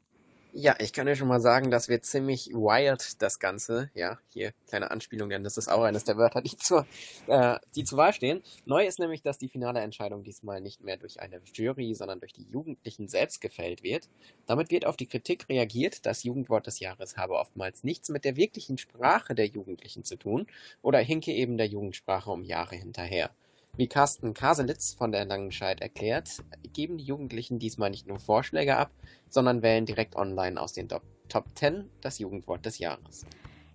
Ja, 0.53 0.75
ich 0.81 0.93
kann 0.93 1.07
ja 1.07 1.15
schon 1.15 1.29
mal 1.29 1.41
sagen, 1.41 1.71
das 1.71 1.89
wird 1.89 2.05
ziemlich 2.05 2.49
wild, 2.53 3.23
das 3.23 3.39
Ganze. 3.39 3.89
Ja, 3.95 4.19
hier 4.31 4.53
kleine 4.67 4.91
Anspielung, 4.91 5.31
denn 5.31 5.45
das 5.45 5.57
ist 5.57 5.69
auch 5.69 5.83
eines 5.83 6.03
der 6.05 6.17
Wörter, 6.17 6.43
die 6.43 6.57
zur, 6.57 6.87
äh, 7.29 7.59
die 7.77 7.85
zur 7.85 7.99
Wahl 7.99 8.13
stehen. 8.13 8.43
Neu 8.65 8.85
ist 8.85 8.99
nämlich, 8.99 9.23
dass 9.23 9.39
die 9.39 9.49
finale 9.49 9.81
Entscheidung 9.81 10.25
diesmal 10.25 10.61
nicht 10.61 10.83
mehr 10.83 10.97
durch 10.97 11.21
eine 11.21 11.41
Jury, 11.55 11.95
sondern 11.95 12.19
durch 12.19 12.33
die 12.33 12.49
Jugendlichen 12.51 13.07
selbst 13.07 13.41
gefällt 13.41 13.85
wird. 13.85 14.09
Damit 14.47 14.73
wird 14.73 14.87
auf 14.87 14.97
die 14.97 15.07
Kritik 15.07 15.49
reagiert, 15.49 16.05
das 16.05 16.25
Jugendwort 16.25 16.67
des 16.67 16.81
Jahres 16.81 17.17
habe 17.17 17.35
oftmals 17.35 17.85
nichts 17.85 18.09
mit 18.09 18.25
der 18.25 18.35
wirklichen 18.37 18.77
Sprache 18.77 19.37
der 19.37 19.47
Jugendlichen 19.47 20.05
zu 20.05 20.17
tun 20.17 20.49
oder 20.83 20.99
hinke 20.99 21.33
eben 21.33 21.59
der 21.59 21.69
Jugendsprache 21.69 22.31
um 22.31 22.43
Jahre 22.45 22.75
hinterher. 22.75 23.31
Wie 23.77 23.89
Carsten 23.89 24.35
Kaselitz 24.35 24.95
von 24.95 25.13
der 25.13 25.25
Langenscheid 25.25 25.81
erklärt, 25.81 26.43
geben 26.73 26.99
die 26.99 27.05
Jugendlichen 27.05 27.59
diesmal 27.59 27.91
nicht 27.91 28.07
nur 28.07 28.19
Vorschläge 28.19 28.77
ab, 28.77 28.91
sondern 29.29 29.63
wählen 29.63 29.87
direkt 29.87 30.17
online 30.17 30.61
aus 30.61 30.73
den 30.73 30.89
Top 30.89 31.03
Top 31.31 31.47
10 31.55 31.89
das 32.01 32.19
Jugendwort 32.19 32.67
des 32.67 32.79
Jahres. 32.79 33.25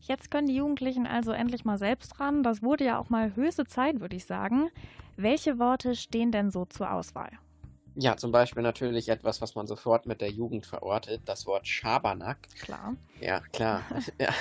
Jetzt 0.01 0.29
können 0.29 0.47
die 0.47 0.55
Jugendlichen 0.55 1.07
also 1.07 1.31
endlich 1.31 1.65
mal 1.65 1.79
selbst 1.79 2.19
ran. 2.19 2.43
Das 2.43 2.61
wurde 2.61 2.83
ja 2.85 2.99
auch 2.99 3.09
mal 3.09 3.35
höchste 3.35 3.65
Zeit, 3.65 4.01
würde 4.01 4.17
ich 4.17 4.25
sagen. 4.25 4.69
Welche 5.15 5.57
Worte 5.57 5.95
stehen 5.95 6.31
denn 6.31 6.51
so 6.51 6.65
zur 6.65 6.91
Auswahl? 6.91 7.31
Ja, 7.97 8.17
zum 8.17 8.31
Beispiel 8.33 8.61
natürlich 8.61 9.07
etwas, 9.07 9.41
was 9.41 9.55
man 9.55 9.67
sofort 9.67 10.05
mit 10.05 10.19
der 10.19 10.29
Jugend 10.29 10.65
verortet, 10.65 11.21
das 11.25 11.45
Wort 11.45 11.65
Schabernack. 11.65 12.39
Klar. 12.59 12.95
Ja, 13.21 13.39
klar. 13.53 13.83
ja. 14.19 14.33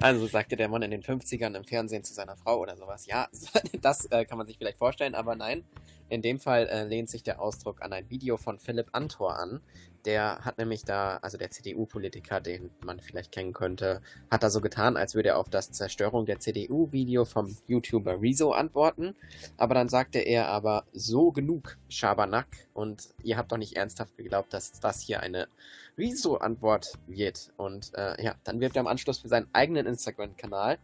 Also 0.00 0.26
sagte 0.26 0.56
der 0.56 0.68
Mann 0.68 0.82
in 0.82 0.90
den 0.90 1.02
50ern 1.02 1.56
im 1.56 1.64
Fernsehen 1.64 2.04
zu 2.04 2.12
seiner 2.12 2.36
Frau 2.36 2.58
oder 2.60 2.76
sowas. 2.76 3.06
Ja, 3.06 3.28
das 3.80 4.04
äh, 4.06 4.26
kann 4.26 4.36
man 4.36 4.46
sich 4.46 4.58
vielleicht 4.58 4.76
vorstellen, 4.76 5.14
aber 5.14 5.34
nein. 5.34 5.64
In 6.08 6.22
dem 6.22 6.38
Fall 6.38 6.66
äh, 6.68 6.84
lehnt 6.84 7.08
sich 7.08 7.22
der 7.22 7.40
Ausdruck 7.40 7.82
an 7.82 7.92
ein 7.92 8.08
Video 8.10 8.36
von 8.36 8.58
Philipp 8.58 8.88
Antor 8.92 9.38
an. 9.38 9.60
Der 10.04 10.44
hat 10.44 10.58
nämlich 10.58 10.84
da, 10.84 11.16
also 11.22 11.38
der 11.38 11.50
CDU-Politiker, 11.50 12.40
den 12.40 12.70
man 12.84 13.00
vielleicht 13.00 13.32
kennen 13.32 13.54
könnte, 13.54 14.02
hat 14.30 14.42
da 14.42 14.50
so 14.50 14.60
getan, 14.60 14.98
als 14.98 15.14
würde 15.14 15.30
er 15.30 15.38
auf 15.38 15.48
das 15.48 15.72
Zerstörung 15.72 16.26
der 16.26 16.40
CDU-Video 16.40 17.24
vom 17.24 17.56
YouTuber 17.66 18.20
Rezo 18.20 18.52
antworten. 18.52 19.14
Aber 19.56 19.74
dann 19.74 19.88
sagte 19.88 20.18
er 20.18 20.48
aber 20.48 20.84
so 20.92 21.32
genug 21.32 21.78
Schabernack 21.88 22.48
und 22.74 23.14
ihr 23.22 23.38
habt 23.38 23.50
doch 23.50 23.56
nicht 23.56 23.76
ernsthaft 23.76 24.14
geglaubt, 24.18 24.52
dass 24.52 24.78
das 24.78 25.00
hier 25.00 25.20
eine 25.20 25.48
Rezo-Antwort 25.96 26.98
wird. 27.06 27.52
Und 27.56 27.92
äh, 27.94 28.22
ja, 28.22 28.34
dann 28.44 28.60
wirbt 28.60 28.76
er 28.76 28.80
im 28.80 28.88
Anschluss 28.88 29.20
für 29.20 29.28
seinen 29.28 29.48
eigenen 29.54 29.86
Instagram-Kanal. 29.86 30.78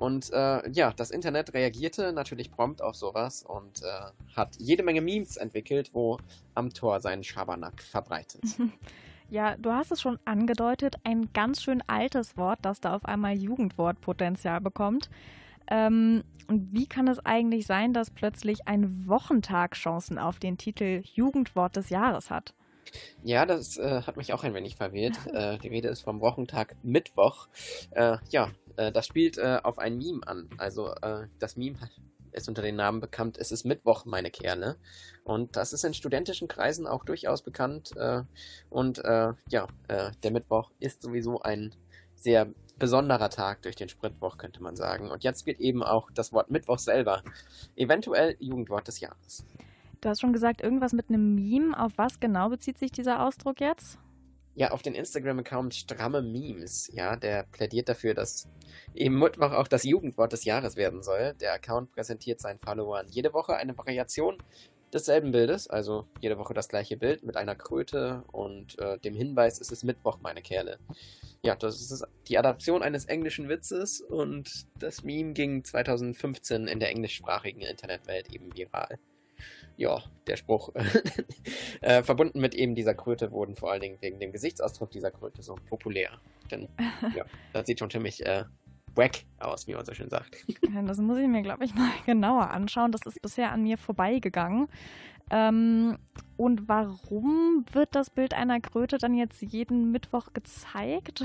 Und 0.00 0.32
äh, 0.32 0.66
ja, 0.70 0.94
das 0.96 1.10
Internet 1.10 1.52
reagierte 1.52 2.14
natürlich 2.14 2.50
prompt 2.50 2.80
auf 2.80 2.96
sowas 2.96 3.42
und 3.42 3.82
äh, 3.82 4.34
hat 4.34 4.56
jede 4.56 4.82
Menge 4.82 5.02
Memes 5.02 5.36
entwickelt, 5.36 5.90
wo 5.92 6.16
am 6.54 6.72
Tor 6.72 7.00
seinen 7.00 7.22
Schabernack 7.22 7.82
verbreitet. 7.82 8.42
Ja, 9.32 9.56
du 9.56 9.70
hast 9.70 9.92
es 9.92 10.00
schon 10.00 10.18
angedeutet, 10.24 10.96
ein 11.04 11.32
ganz 11.32 11.62
schön 11.62 11.84
altes 11.86 12.36
Wort, 12.36 12.58
das 12.62 12.80
da 12.80 12.96
auf 12.96 13.04
einmal 13.04 13.38
Jugendwortpotenzial 13.38 14.60
bekommt. 14.60 15.08
Ähm, 15.70 16.24
und 16.48 16.72
wie 16.72 16.88
kann 16.88 17.06
es 17.06 17.24
eigentlich 17.24 17.64
sein, 17.64 17.92
dass 17.92 18.10
plötzlich 18.10 18.66
ein 18.66 19.06
Wochentag 19.06 19.76
Chancen 19.76 20.18
auf 20.18 20.40
den 20.40 20.58
Titel 20.58 21.04
Jugendwort 21.14 21.76
des 21.76 21.90
Jahres 21.90 22.28
hat? 22.28 22.54
Ja, 23.22 23.46
das 23.46 23.76
äh, 23.76 24.02
hat 24.02 24.16
mich 24.16 24.32
auch 24.32 24.42
ein 24.42 24.54
wenig 24.54 24.74
verwirrt. 24.74 25.16
Äh, 25.32 25.58
die 25.58 25.68
Rede 25.68 25.88
ist 25.88 26.00
vom 26.00 26.20
Wochentag 26.20 26.74
Mittwoch. 26.82 27.46
Äh, 27.92 28.16
ja, 28.30 28.48
äh, 28.80 28.92
das 28.92 29.06
spielt 29.06 29.38
äh, 29.38 29.60
auf 29.62 29.78
ein 29.78 29.98
Meme 29.98 30.26
an. 30.26 30.48
Also 30.56 30.94
äh, 31.02 31.26
das 31.38 31.56
Meme 31.56 31.78
ist 32.32 32.48
unter 32.48 32.62
den 32.62 32.76
Namen 32.76 33.00
bekannt, 33.00 33.36
es 33.38 33.52
ist 33.52 33.64
Mittwoch, 33.64 34.04
meine 34.04 34.30
Kerle. 34.30 34.76
Und 35.24 35.56
das 35.56 35.72
ist 35.72 35.84
in 35.84 35.94
studentischen 35.94 36.48
Kreisen 36.48 36.86
auch 36.86 37.04
durchaus 37.04 37.42
bekannt. 37.42 37.94
Äh, 37.96 38.22
und 38.70 38.98
äh, 39.04 39.32
ja, 39.48 39.66
der 39.88 40.30
Mittwoch 40.30 40.70
ist 40.78 41.02
sowieso 41.02 41.42
ein 41.42 41.74
sehr 42.14 42.52
besonderer 42.78 43.30
Tag 43.30 43.62
durch 43.62 43.76
den 43.76 43.88
Spritwoch, 43.88 44.38
könnte 44.38 44.62
man 44.62 44.76
sagen. 44.76 45.10
Und 45.10 45.24
jetzt 45.24 45.44
wird 45.44 45.58
eben 45.58 45.82
auch 45.82 46.10
das 46.12 46.32
Wort 46.32 46.50
Mittwoch 46.50 46.78
selber 46.78 47.22
eventuell 47.76 48.36
Jugendwort 48.38 48.86
des 48.86 49.00
Jahres. 49.00 49.44
Du 50.00 50.08
hast 50.08 50.20
schon 50.20 50.32
gesagt, 50.32 50.62
irgendwas 50.62 50.92
mit 50.92 51.08
einem 51.08 51.34
Meme. 51.34 51.78
Auf 51.78 51.92
was 51.96 52.20
genau 52.20 52.48
bezieht 52.48 52.78
sich 52.78 52.92
dieser 52.92 53.26
Ausdruck 53.26 53.60
jetzt? 53.60 53.98
Ja, 54.54 54.72
auf 54.72 54.82
den 54.82 54.94
Instagram-Account 54.94 55.74
Stramme 55.74 56.22
Memes, 56.22 56.90
ja, 56.92 57.16
der 57.16 57.44
plädiert 57.44 57.88
dafür, 57.88 58.14
dass 58.14 58.48
eben 58.94 59.18
Mittwoch 59.18 59.52
auch 59.52 59.68
das 59.68 59.84
Jugendwort 59.84 60.32
des 60.32 60.44
Jahres 60.44 60.76
werden 60.76 61.02
soll. 61.02 61.34
Der 61.40 61.54
Account 61.54 61.92
präsentiert 61.92 62.40
seinen 62.40 62.58
Followern 62.58 63.06
jede 63.08 63.32
Woche 63.32 63.54
eine 63.54 63.76
Variation 63.78 64.38
desselben 64.92 65.30
Bildes, 65.32 65.68
also 65.68 66.06
jede 66.20 66.38
Woche 66.38 66.54
das 66.54 66.68
gleiche 66.68 66.96
Bild 66.96 67.22
mit 67.22 67.36
einer 67.36 67.54
Kröte 67.54 68.24
und 68.32 68.78
äh, 68.78 68.98
dem 68.98 69.14
Hinweis, 69.14 69.60
es 69.60 69.70
ist 69.70 69.84
Mittwoch, 69.84 70.18
meine 70.20 70.42
Kerle. 70.42 70.78
Ja, 71.42 71.54
das 71.56 71.80
ist 71.80 72.06
die 72.28 72.38
Adaption 72.38 72.82
eines 72.82 73.06
englischen 73.06 73.48
Witzes 73.48 74.00
und 74.00 74.66
das 74.78 75.04
Meme 75.04 75.32
ging 75.32 75.64
2015 75.64 76.66
in 76.66 76.80
der 76.80 76.90
englischsprachigen 76.90 77.62
Internetwelt 77.62 78.32
eben 78.32 78.54
viral. 78.54 78.98
Ja, 79.80 80.02
der 80.26 80.36
Spruch, 80.36 80.74
äh, 81.80 82.02
verbunden 82.02 82.38
mit 82.38 82.54
eben 82.54 82.74
dieser 82.74 82.92
Kröte, 82.92 83.32
wurden 83.32 83.56
vor 83.56 83.72
allen 83.72 83.80
Dingen 83.80 83.96
wegen 84.02 84.20
dem 84.20 84.30
Gesichtsausdruck 84.30 84.90
dieser 84.90 85.10
Kröte 85.10 85.40
so 85.40 85.56
populär. 85.70 86.10
Denn, 86.50 86.68
ja, 87.16 87.24
das 87.54 87.66
sieht 87.66 87.78
schon 87.78 87.88
ziemlich 87.88 88.26
äh, 88.26 88.44
wack 88.94 89.24
aus, 89.38 89.66
wie 89.66 89.74
man 89.74 89.86
so 89.86 89.94
schön 89.94 90.10
sagt. 90.10 90.44
Das 90.84 90.98
muss 90.98 91.16
ich 91.16 91.28
mir, 91.28 91.40
glaube 91.40 91.64
ich, 91.64 91.74
mal 91.74 91.88
genauer 92.04 92.50
anschauen. 92.50 92.92
Das 92.92 93.06
ist 93.06 93.22
bisher 93.22 93.52
an 93.52 93.62
mir 93.62 93.78
vorbeigegangen. 93.78 94.68
Ähm, 95.30 95.96
und 96.36 96.68
warum 96.68 97.64
wird 97.72 97.94
das 97.94 98.10
Bild 98.10 98.34
einer 98.34 98.60
Kröte 98.60 98.98
dann 98.98 99.14
jetzt 99.14 99.40
jeden 99.40 99.92
Mittwoch 99.92 100.34
gezeigt? 100.34 101.24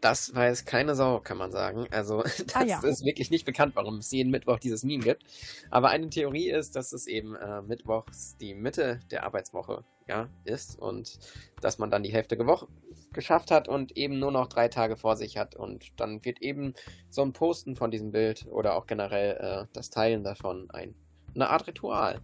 Das 0.00 0.34
weiß 0.34 0.64
keine 0.64 0.94
Sau, 0.94 1.20
kann 1.20 1.36
man 1.36 1.52
sagen. 1.52 1.86
Also, 1.90 2.22
das 2.46 2.54
Ah, 2.54 2.64
ja. 2.64 2.80
ist 2.80 3.04
wirklich 3.04 3.30
nicht 3.30 3.44
bekannt, 3.44 3.76
warum 3.76 3.96
es 3.98 4.10
jeden 4.10 4.30
Mittwoch 4.30 4.58
dieses 4.58 4.82
Meme 4.82 5.04
gibt. 5.04 5.24
Aber 5.70 5.90
eine 5.90 6.08
Theorie 6.08 6.50
ist, 6.50 6.74
dass 6.76 6.92
es 6.92 7.06
eben 7.06 7.34
äh, 7.36 7.60
mittwochs 7.62 8.36
die 8.38 8.54
Mitte 8.54 9.00
der 9.10 9.24
Arbeitswoche 9.24 9.84
ja, 10.08 10.28
ist 10.44 10.78
und 10.78 11.18
dass 11.60 11.78
man 11.78 11.90
dann 11.90 12.02
die 12.02 12.12
Hälfte 12.12 12.36
gewoch 12.36 12.66
geschafft 13.12 13.50
hat 13.50 13.68
und 13.68 13.96
eben 13.96 14.18
nur 14.18 14.30
noch 14.32 14.46
drei 14.48 14.68
Tage 14.68 14.96
vor 14.96 15.16
sich 15.16 15.36
hat. 15.36 15.54
Und 15.56 16.00
dann 16.00 16.24
wird 16.24 16.40
eben 16.40 16.74
so 17.10 17.22
ein 17.22 17.32
Posten 17.32 17.76
von 17.76 17.90
diesem 17.90 18.12
Bild 18.12 18.46
oder 18.50 18.76
auch 18.76 18.86
generell 18.86 19.36
äh, 19.36 19.66
das 19.72 19.90
Teilen 19.90 20.24
davon 20.24 20.70
ein, 20.70 20.94
eine 21.34 21.50
Art 21.50 21.66
Ritual. 21.66 22.20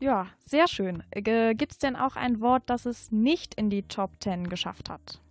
Ja, 0.00 0.26
sehr 0.40 0.68
schön. 0.68 1.02
Gibt 1.14 1.72
es 1.72 1.78
denn 1.78 1.96
auch 1.96 2.16
ein 2.16 2.40
Wort, 2.40 2.64
das 2.66 2.86
es 2.86 3.10
nicht 3.12 3.54
in 3.54 3.70
die 3.70 3.84
Top 3.84 4.10
10 4.20 4.48
geschafft 4.48 4.90
hat? 4.90 5.21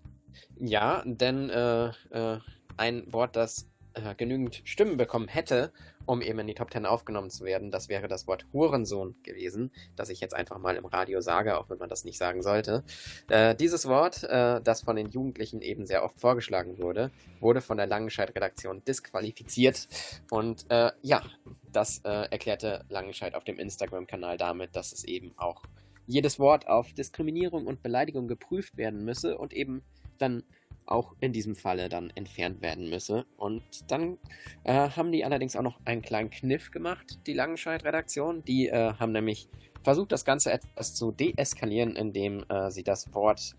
Ja, 0.57 1.03
denn 1.05 1.49
äh, 1.49 1.87
äh, 2.11 2.39
ein 2.77 3.11
Wort, 3.11 3.35
das 3.35 3.67
äh, 3.93 4.15
genügend 4.15 4.61
Stimmen 4.63 4.95
bekommen 4.95 5.27
hätte, 5.27 5.73
um 6.05 6.21
eben 6.21 6.39
in 6.39 6.47
die 6.47 6.53
Top 6.53 6.71
10 6.71 6.85
aufgenommen 6.85 7.29
zu 7.29 7.43
werden, 7.43 7.71
das 7.71 7.89
wäre 7.89 8.07
das 8.07 8.25
Wort 8.25 8.45
Hurensohn 8.53 9.15
gewesen, 9.23 9.71
das 9.95 10.09
ich 10.09 10.21
jetzt 10.21 10.33
einfach 10.33 10.59
mal 10.59 10.77
im 10.77 10.85
Radio 10.85 11.19
sage, 11.19 11.57
auch 11.57 11.69
wenn 11.69 11.77
man 11.77 11.89
das 11.89 12.05
nicht 12.05 12.17
sagen 12.17 12.41
sollte. 12.41 12.83
Äh, 13.29 13.53
dieses 13.55 13.87
Wort, 13.87 14.23
äh, 14.23 14.61
das 14.61 14.81
von 14.81 14.95
den 14.95 15.09
Jugendlichen 15.09 15.61
eben 15.61 15.85
sehr 15.85 16.03
oft 16.03 16.19
vorgeschlagen 16.19 16.77
wurde, 16.77 17.11
wurde 17.39 17.59
von 17.61 17.77
der 17.77 17.87
Langenscheid-Redaktion 17.87 18.83
disqualifiziert. 18.85 19.87
Und 20.29 20.65
äh, 20.69 20.91
ja, 21.01 21.23
das 21.71 21.99
erklärte 22.03 22.83
Langenscheid 22.89 23.33
auf 23.33 23.45
dem 23.45 23.57
Instagram-Kanal 23.57 24.37
damit, 24.37 24.75
dass 24.75 24.91
es 24.91 25.05
eben 25.05 25.33
auch 25.37 25.63
jedes 26.05 26.39
Wort 26.39 26.67
auf 26.67 26.93
Diskriminierung 26.93 27.65
und 27.65 27.81
Beleidigung 27.81 28.27
geprüft 28.27 28.75
werden 28.75 29.05
müsse 29.05 29.37
und 29.37 29.53
eben 29.53 29.83
dann 30.21 30.43
auch 30.85 31.15
in 31.19 31.31
diesem 31.31 31.55
Falle 31.55 31.89
dann 31.89 32.11
entfernt 32.15 32.61
werden 32.61 32.89
müsse. 32.89 33.25
Und 33.37 33.63
dann 33.89 34.17
äh, 34.63 34.89
haben 34.89 35.11
die 35.11 35.23
allerdings 35.23 35.55
auch 35.55 35.61
noch 35.61 35.79
einen 35.85 36.01
kleinen 36.01 36.29
Kniff 36.29 36.71
gemacht, 36.71 37.19
die 37.27 37.33
Langenscheid-Redaktion. 37.33 38.43
Die 38.43 38.67
äh, 38.67 38.93
haben 38.93 39.11
nämlich 39.11 39.47
versucht, 39.83 40.11
das 40.11 40.25
Ganze 40.25 40.51
etwas 40.51 40.93
zu 40.93 41.11
deeskalieren, 41.11 41.95
indem 41.95 42.43
äh, 42.49 42.71
sie 42.71 42.83
das 42.83 43.13
Wort, 43.13 43.55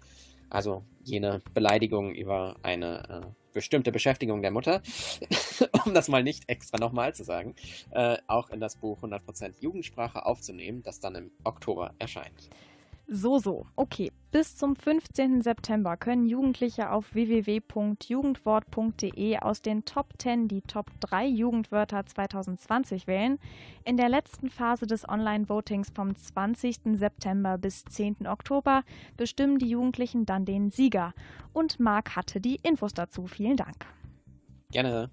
also 0.50 0.84
jene 1.04 1.42
Beleidigung 1.54 2.14
über 2.14 2.56
eine 2.62 3.34
bestimmte 3.52 3.92
Beschäftigung 3.92 4.42
der 4.42 4.50
Mutter, 4.50 4.82
um 5.84 5.94
das 5.94 6.08
mal 6.08 6.22
nicht 6.22 6.48
extra 6.48 6.78
nochmal 6.78 7.14
zu 7.14 7.24
sagen, 7.24 7.54
äh, 7.90 8.16
auch 8.26 8.50
in 8.50 8.60
das 8.60 8.76
Buch 8.76 9.02
100% 9.02 9.54
Jugendsprache 9.60 10.24
aufzunehmen, 10.26 10.82
das 10.82 11.00
dann 11.00 11.14
im 11.14 11.30
Oktober 11.44 11.94
erscheint. 11.98 12.50
So, 13.14 13.38
so. 13.38 13.66
Okay. 13.76 14.10
Bis 14.30 14.56
zum 14.56 14.74
15. 14.74 15.42
September 15.42 15.98
können 15.98 16.24
Jugendliche 16.24 16.90
auf 16.90 17.12
www.jugendwort.de 17.12 19.38
aus 19.40 19.60
den 19.60 19.84
Top 19.84 20.14
10 20.16 20.48
die 20.48 20.62
Top 20.62 20.90
3 21.00 21.26
Jugendwörter 21.26 22.06
2020 22.06 23.06
wählen. 23.06 23.38
In 23.84 23.98
der 23.98 24.08
letzten 24.08 24.48
Phase 24.48 24.86
des 24.86 25.06
Online-Votings 25.06 25.90
vom 25.94 26.16
20. 26.16 26.76
September 26.94 27.58
bis 27.58 27.84
10. 27.84 28.26
Oktober 28.26 28.82
bestimmen 29.18 29.58
die 29.58 29.68
Jugendlichen 29.68 30.24
dann 30.24 30.46
den 30.46 30.70
Sieger. 30.70 31.12
Und 31.52 31.78
Marc 31.78 32.16
hatte 32.16 32.40
die 32.40 32.56
Infos 32.62 32.94
dazu. 32.94 33.26
Vielen 33.26 33.58
Dank. 33.58 33.84
Gerne, 34.70 35.10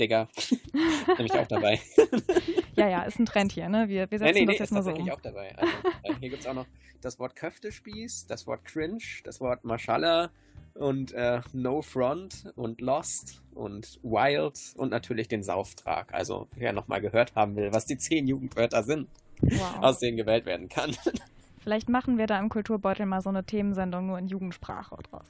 Digga. 0.00 0.26
Nämlich 1.06 1.34
auch 1.34 1.46
dabei. 1.46 1.78
Ja, 2.80 2.88
ja, 2.88 3.02
ist 3.02 3.18
ein 3.18 3.26
Trend 3.26 3.52
hier, 3.52 3.68
ne? 3.68 3.88
Wir, 3.88 4.10
wir 4.10 4.18
setzen 4.18 4.34
nee, 4.34 4.40
nee, 4.40 4.46
nee, 4.46 4.46
das 4.46 4.58
jetzt 4.58 4.68
ist 4.68 4.72
mal 4.72 4.82
so 4.82 4.92
um. 4.92 5.10
auch 5.10 5.20
dabei. 5.20 5.54
Also, 5.56 5.72
äh, 6.02 6.14
hier 6.20 6.30
gibt 6.30 6.42
es 6.42 6.46
auch 6.48 6.54
noch 6.54 6.66
das 7.00 7.18
Wort 7.18 7.36
Köftespieß, 7.36 8.26
das 8.26 8.46
Wort 8.46 8.64
Cringe, 8.64 8.98
das 9.24 9.40
Wort 9.40 9.64
Mashallah 9.64 10.30
und 10.74 11.12
äh, 11.12 11.40
No 11.52 11.82
Front 11.82 12.52
und 12.56 12.80
Lost 12.80 13.42
und 13.54 13.98
Wild 14.02 14.58
und 14.76 14.90
natürlich 14.90 15.28
den 15.28 15.42
Sauftrag. 15.42 16.12
Also 16.12 16.48
wer 16.56 16.72
nochmal 16.72 17.00
gehört 17.00 17.34
haben 17.34 17.56
will, 17.56 17.72
was 17.72 17.86
die 17.86 17.96
zehn 17.98 18.26
Jugendwörter 18.26 18.82
sind, 18.82 19.08
Wow. 19.42 19.78
aus 19.80 19.98
denen 19.98 20.16
gewählt 20.18 20.44
werden 20.46 20.68
kann. 20.68 20.94
Vielleicht 21.62 21.88
machen 21.88 22.18
wir 22.18 22.26
da 22.26 22.38
im 22.38 22.48
Kulturbeutel 22.50 23.06
mal 23.06 23.20
so 23.22 23.28
eine 23.30 23.44
Themensendung 23.44 24.06
nur 24.06 24.18
in 24.18 24.28
Jugendsprache 24.28 24.96
draus. 25.10 25.26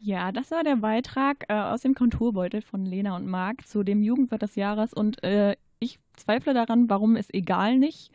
Ja, 0.00 0.32
das 0.32 0.50
war 0.50 0.64
der 0.64 0.76
Beitrag 0.76 1.44
äh, 1.48 1.54
aus 1.54 1.80
dem 1.82 1.94
Konturbeutel 1.94 2.60
von 2.60 2.84
Lena 2.84 3.16
und 3.16 3.26
Marc 3.26 3.66
zu 3.66 3.82
dem 3.84 4.02
Jugendwort 4.02 4.42
des 4.42 4.54
Jahres. 4.54 4.92
Und 4.92 5.22
äh, 5.22 5.56
ich 5.84 5.98
zweifle 6.16 6.54
daran, 6.54 6.88
warum 6.90 7.16
es 7.16 7.32
egal 7.32 7.78
nicht 7.78 8.10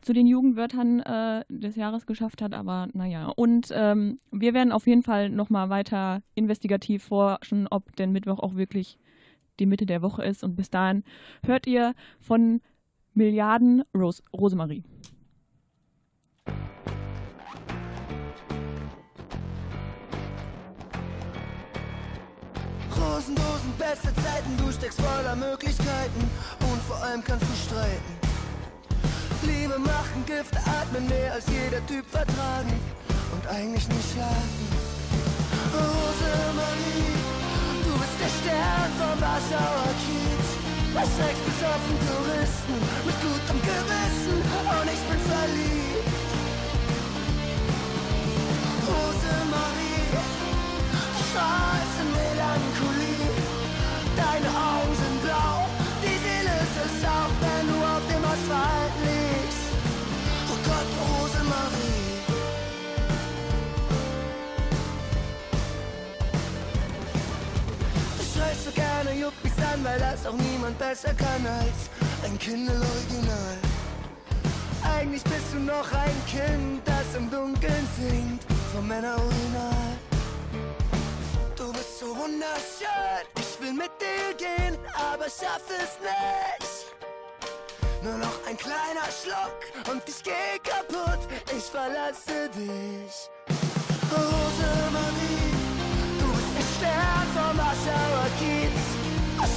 zu 0.00 0.12
den 0.12 0.26
Jugendwörtern 0.26 1.00
äh, 1.00 1.44
des 1.48 1.76
Jahres 1.76 2.06
geschafft 2.06 2.42
hat. 2.42 2.54
Aber 2.54 2.88
naja, 2.92 3.32
und 3.36 3.72
ähm, 3.74 4.20
wir 4.30 4.54
werden 4.54 4.72
auf 4.72 4.86
jeden 4.86 5.02
Fall 5.02 5.30
nochmal 5.30 5.70
weiter 5.70 6.22
investigativ 6.34 7.04
forschen, 7.04 7.66
ob 7.68 7.94
denn 7.96 8.12
Mittwoch 8.12 8.38
auch 8.38 8.54
wirklich 8.54 8.98
die 9.58 9.66
Mitte 9.66 9.86
der 9.86 10.02
Woche 10.02 10.24
ist. 10.24 10.44
Und 10.44 10.56
bis 10.56 10.70
dahin 10.70 11.04
hört 11.44 11.66
ihr 11.66 11.94
von 12.20 12.60
Milliarden 13.14 13.82
Ros 13.94 14.22
Rosemarie. 14.32 14.84
Rosendosen, 22.96 23.72
beste 23.78 24.14
Zeiten, 24.14 24.56
du 24.58 24.72
steckst 24.72 25.00
voller 25.00 25.36
Möglichkeiten 25.36 26.30
vor 26.88 27.02
allem 27.02 27.22
kannst 27.22 27.44
du 27.44 27.54
streiten. 27.68 28.12
Liebe 29.42 29.78
machen, 29.78 30.24
Gift 30.26 30.56
atmen, 30.56 31.06
mehr 31.06 31.34
als 31.34 31.44
jeder 31.46 31.84
Typ 31.86 32.04
vertragen 32.10 32.72
und 33.32 33.46
eigentlich 33.46 33.86
nicht 33.88 34.08
schlafen. 34.12 34.66
Rosemarie, 35.72 37.12
du 37.84 37.92
bist 38.00 38.16
der 38.22 38.32
Stern 38.40 38.90
vom 38.98 39.16
Warschauer 39.20 39.92
Kiez. 40.02 40.46
Was 40.94 41.08
Sex 41.20 41.36
besoffen 41.48 41.96
Touristen 42.08 42.76
mit 43.06 43.16
gutem 43.20 43.60
Gewissen 43.60 44.38
und 44.40 44.86
ich 44.88 45.02
bin 45.08 45.20
verliebt. 45.28 45.37
An, 69.78 69.84
weil 69.84 69.98
das 69.98 70.26
auch 70.26 70.34
niemand 70.34 70.78
besser 70.78 71.14
kann 71.14 71.46
als 71.46 71.90
ein 72.24 72.38
Kindle-Original. 72.38 73.56
Eigentlich 74.96 75.22
bist 75.24 75.52
du 75.52 75.58
noch 75.60 75.92
ein 75.92 76.22
Kind, 76.26 76.82
das 76.84 77.14
im 77.16 77.30
Dunkeln 77.30 77.88
singt 77.98 78.42
vom 78.74 78.86
Männer-Urinal. 78.88 79.98
Du 81.56 81.72
bist 81.72 81.98
so 82.00 82.06
wunderschön, 82.06 83.24
ich 83.38 83.60
will 83.60 83.72
mit 83.72 83.90
dir 84.00 84.34
gehen, 84.36 84.76
aber 84.94 85.24
schaff 85.24 85.62
es 85.68 85.98
nicht. 86.00 86.86
Nur 88.02 88.18
noch 88.18 88.46
ein 88.48 88.56
kleiner 88.56 89.08
Schluck 89.10 89.92
und 89.92 90.02
ich 90.08 90.22
geh 90.22 90.58
kaputt, 90.62 91.20
ich 91.56 91.64
verlasse 91.64 92.48
dich. 92.54 93.28
Rosemarie, 94.10 95.52
du 96.18 96.26
bist 96.32 96.80
der 96.80 96.86
Stern 96.86 97.28
vom 97.34 97.58
Warschauer 97.58 98.28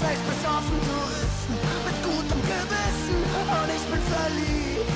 Aussteigst 0.01 0.25
besoffen 0.25 0.79
Touristen 0.81 1.53
mit 1.85 1.97
gutem 2.01 2.41
Gewissen 2.41 3.21
und 3.53 3.69
ich 3.69 3.85
bin 3.91 4.01
verliebt. 4.09 4.89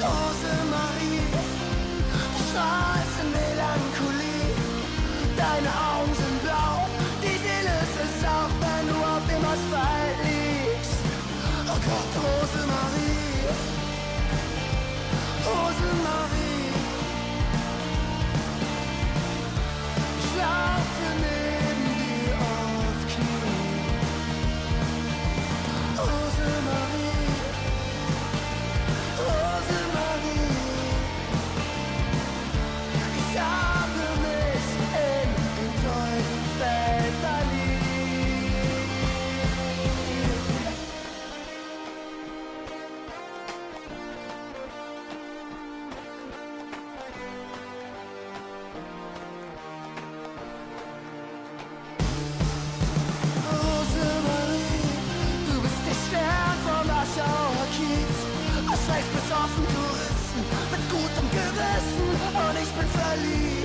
Rosemarie, 0.00 1.20
du 2.32 2.40
strahlst 2.48 3.16
in 3.20 3.28
Melancholie. 3.36 4.56
Deine 5.36 5.68
Augen 5.68 6.14
sind 6.14 6.42
blau, 6.42 6.88
die 7.22 7.36
Seele 7.44 7.74
ist 7.84 7.96
es 8.04 8.24
auch, 8.24 8.52
wenn 8.64 8.84
du 8.88 8.96
auf 8.96 9.24
dem 9.28 9.44
Asphalt 9.44 10.16
liegst. 10.24 10.96
Oh 11.68 11.80
Gott, 11.88 12.12
Rosemarie, 12.24 13.52
Rosemarie. 15.44 16.72
Ich 20.20 20.30
laufe 20.40 21.06
neben 21.20 21.59
Rosemarie, 26.00 27.12
Rosemarie. 29.18 29.89
Touristen 59.48 60.44
mit 60.70 60.90
gutem 60.90 61.30
Gewissen 61.30 62.10
und 62.34 62.62
ich 62.62 62.68
bin 62.72 62.88
verliebt. 62.88 63.59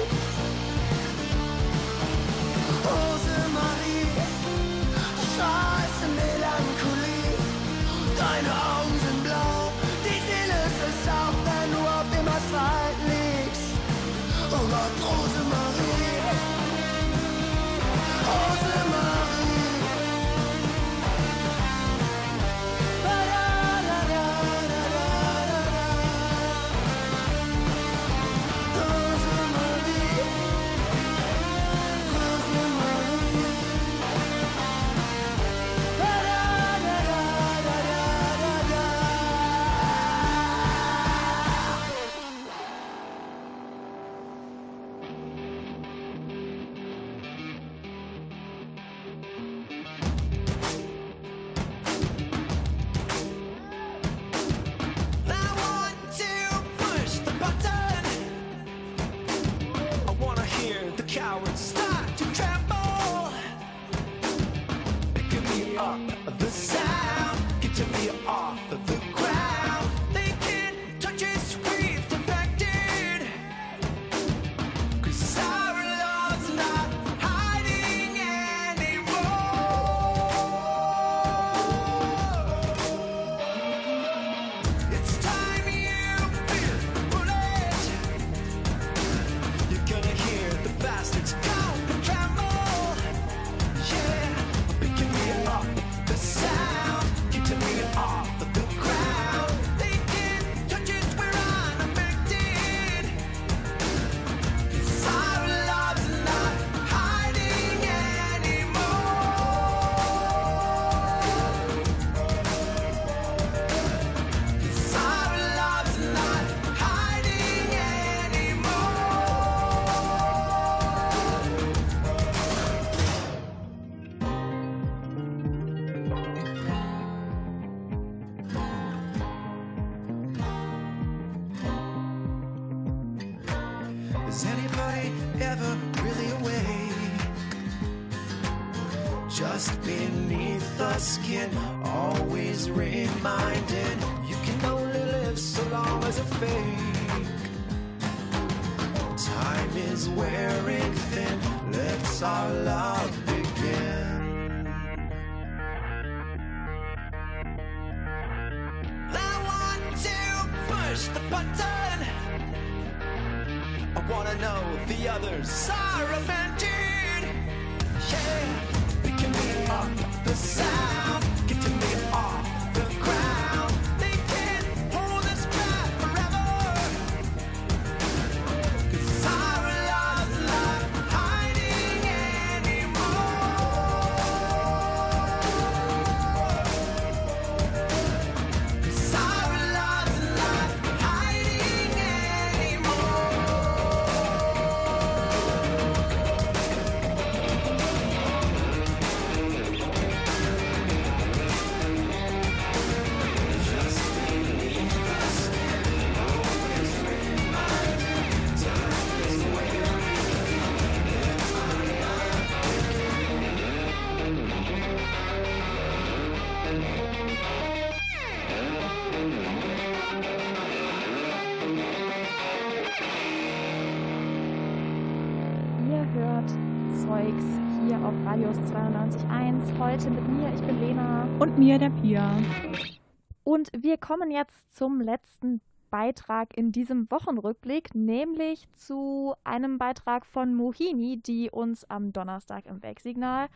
Wir 233.95 234.01
kommen 234.01 234.29
jetzt 234.29 234.75
zum 234.75 234.99
letzten 234.99 235.61
Beitrag 235.89 236.57
in 236.57 236.73
diesem 236.73 237.09
Wochenrückblick, 237.09 237.95
nämlich 237.95 238.67
zu 238.73 239.35
einem 239.45 239.77
Beitrag 239.77 240.25
von 240.25 240.53
Mohini, 240.53 241.21
die 241.25 241.49
uns 241.49 241.89
am 241.89 242.11
Donnerstag 242.11 242.65
im 242.65 242.83
Wegsignal 242.83 243.47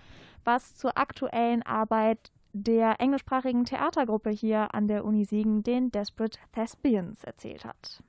was 0.46 0.76
zur 0.76 0.98
aktuellen 0.98 1.62
Arbeit 1.64 2.32
der 2.54 3.02
englischsprachigen 3.02 3.66
Theatergruppe 3.66 4.30
hier 4.30 4.74
an 4.74 4.88
der 4.88 5.04
Uni 5.04 5.26
Siegen, 5.26 5.62
den 5.62 5.92
Desperate 5.92 6.40
Thespians, 6.54 7.22
erzählt 7.26 7.66
hat. 7.66 8.02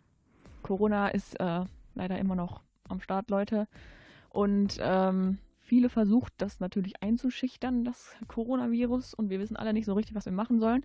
Corona 0.62 1.08
ist 1.08 1.34
äh, 1.40 1.64
leider 1.96 2.16
immer 2.16 2.36
noch 2.36 2.60
am 2.88 3.00
Start, 3.00 3.28
Leute. 3.28 3.66
Und 4.28 4.78
ähm, 4.80 5.38
viele 5.58 5.88
versucht 5.88 6.32
das 6.38 6.60
natürlich 6.60 7.02
einzuschüchtern, 7.02 7.84
das 7.84 8.14
Coronavirus. 8.28 9.14
Und 9.14 9.30
wir 9.30 9.40
wissen 9.40 9.56
alle 9.56 9.72
nicht 9.72 9.86
so 9.86 9.94
richtig, 9.94 10.14
was 10.14 10.26
wir 10.26 10.32
machen 10.32 10.60
sollen. 10.60 10.84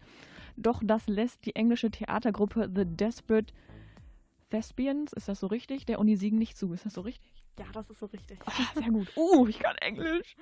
Doch 0.57 0.81
das 0.83 1.07
lässt 1.07 1.45
die 1.45 1.55
englische 1.55 1.91
Theatergruppe 1.91 2.69
The 2.73 2.85
Desperate 2.85 3.53
Thespians, 4.49 5.11
ist 5.13 5.27
das 5.27 5.39
so 5.39 5.47
richtig, 5.47 5.85
der 5.85 5.99
Uni 5.99 6.15
Siegen 6.15 6.39
nicht 6.39 6.57
zu. 6.57 6.71
Ist 6.73 6.85
das 6.85 6.93
so 6.93 7.01
richtig? 7.01 7.31
Ja, 7.59 7.65
das 7.73 7.89
ist 7.89 7.99
so 7.99 8.05
richtig. 8.07 8.39
Ah, 8.45 8.51
sehr 8.73 8.91
gut. 8.91 9.11
Uh, 9.15 9.47
ich 9.47 9.59
kann 9.59 9.75
Englisch. 9.77 10.35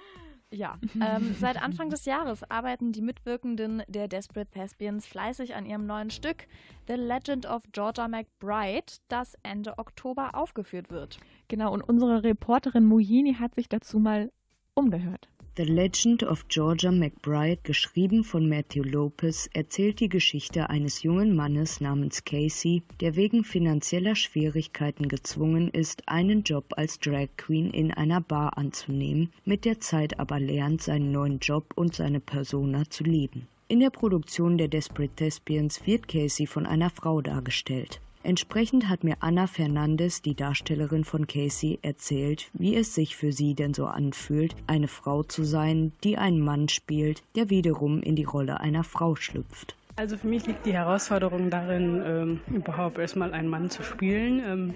Ja, 0.52 0.78
ähm, 1.02 1.36
seit 1.40 1.62
Anfang 1.62 1.90
des 1.90 2.06
Jahres 2.06 2.44
arbeiten 2.50 2.92
die 2.92 3.02
Mitwirkenden 3.02 3.84
der 3.88 4.08
Desperate 4.08 4.52
Thespians 4.52 5.08
fleißig 5.08 5.56
an 5.56 5.66
ihrem 5.66 5.86
neuen 5.86 6.12
Stück 6.12 6.48
The 6.88 6.94
Legend 6.94 7.46
of 7.48 7.64
Georgia 7.72 8.08
McBride, 8.08 8.94
das 9.08 9.36
Ende 9.42 9.78
Oktober 9.78 10.36
aufgeführt 10.36 10.92
wird. 10.92 11.20
Genau, 11.48 11.74
und 11.74 11.82
unsere 11.82 12.24
Reporterin 12.24 12.86
Mohini 12.86 13.36
hat 13.36 13.56
sich 13.56 13.68
dazu 13.68 14.00
mal 14.00 14.32
umgehört. 14.76 15.30
The 15.56 15.66
Legend 15.66 16.24
of 16.24 16.48
Georgia 16.48 16.92
McBride, 16.92 17.60
geschrieben 17.62 18.24
von 18.24 18.50
Matthew 18.50 18.82
Lopez, 18.86 19.48
erzählt 19.54 20.00
die 20.00 20.10
Geschichte 20.10 20.72
eines 20.72 21.04
jungen 21.04 21.36
Mannes 21.36 21.80
namens 21.80 22.24
Casey, 22.24 22.82
der 23.02 23.16
wegen 23.16 23.44
finanzieller 23.44 24.16
Schwierigkeiten 24.16 25.08
gezwungen 25.08 25.70
ist, 25.70 26.10
einen 26.10 26.42
Job 26.42 26.74
als 26.76 26.98
Drag 26.98 27.28
Queen 27.38 27.70
in 27.70 27.92
einer 27.92 28.20
Bar 28.20 28.58
anzunehmen, 28.58 29.32
mit 29.46 29.66
der 29.66 29.80
Zeit 29.80 30.20
aber 30.20 30.40
lernt, 30.40 30.82
seinen 30.82 31.12
neuen 31.12 31.38
Job 31.38 31.66
und 31.76 31.94
seine 31.94 32.20
Persona 32.20 32.90
zu 32.90 33.04
lieben. 33.04 33.48
In 33.68 33.80
der 33.80 33.92
Produktion 33.92 34.58
der 34.58 34.70
Desperate 34.70 35.14
Thespians 35.18 35.86
wird 35.86 36.08
Casey 36.08 36.48
von 36.48 36.66
einer 36.66 36.90
Frau 36.90 37.22
dargestellt. 37.22 38.02
Entsprechend 38.26 38.88
hat 38.88 39.04
mir 39.04 39.18
Anna 39.20 39.48
Fernandes, 39.48 40.22
die 40.22 40.34
Darstellerin 40.34 41.04
von 41.04 41.28
Casey, 41.28 41.80
erzählt, 41.82 42.50
wie 42.54 42.74
es 42.78 42.96
sich 42.96 43.18
für 43.18 43.34
sie 43.34 43.54
denn 43.54 43.74
so 43.74 43.86
anfühlt, 43.86 44.56
eine 44.66 44.88
Frau 44.88 45.24
zu 45.24 45.44
sein, 45.44 45.92
die 46.06 46.18
einen 46.18 46.40
Mann 46.40 46.70
spielt, 46.70 47.22
der 47.36 47.50
wiederum 47.50 48.02
in 48.02 48.16
die 48.16 48.24
Rolle 48.24 48.62
einer 48.62 48.86
Frau 48.86 49.16
schlüpft. 49.16 49.76
Also 49.98 50.16
für 50.16 50.28
mich 50.28 50.48
liegt 50.48 50.66
die 50.66 50.74
Herausforderung 50.74 51.50
darin, 51.50 52.02
ähm, 52.06 52.40
überhaupt 52.48 52.98
erstmal 52.98 53.34
einen 53.34 53.50
Mann 53.50 53.70
zu 53.70 53.84
spielen. 53.84 54.42
Ähm, 54.48 54.74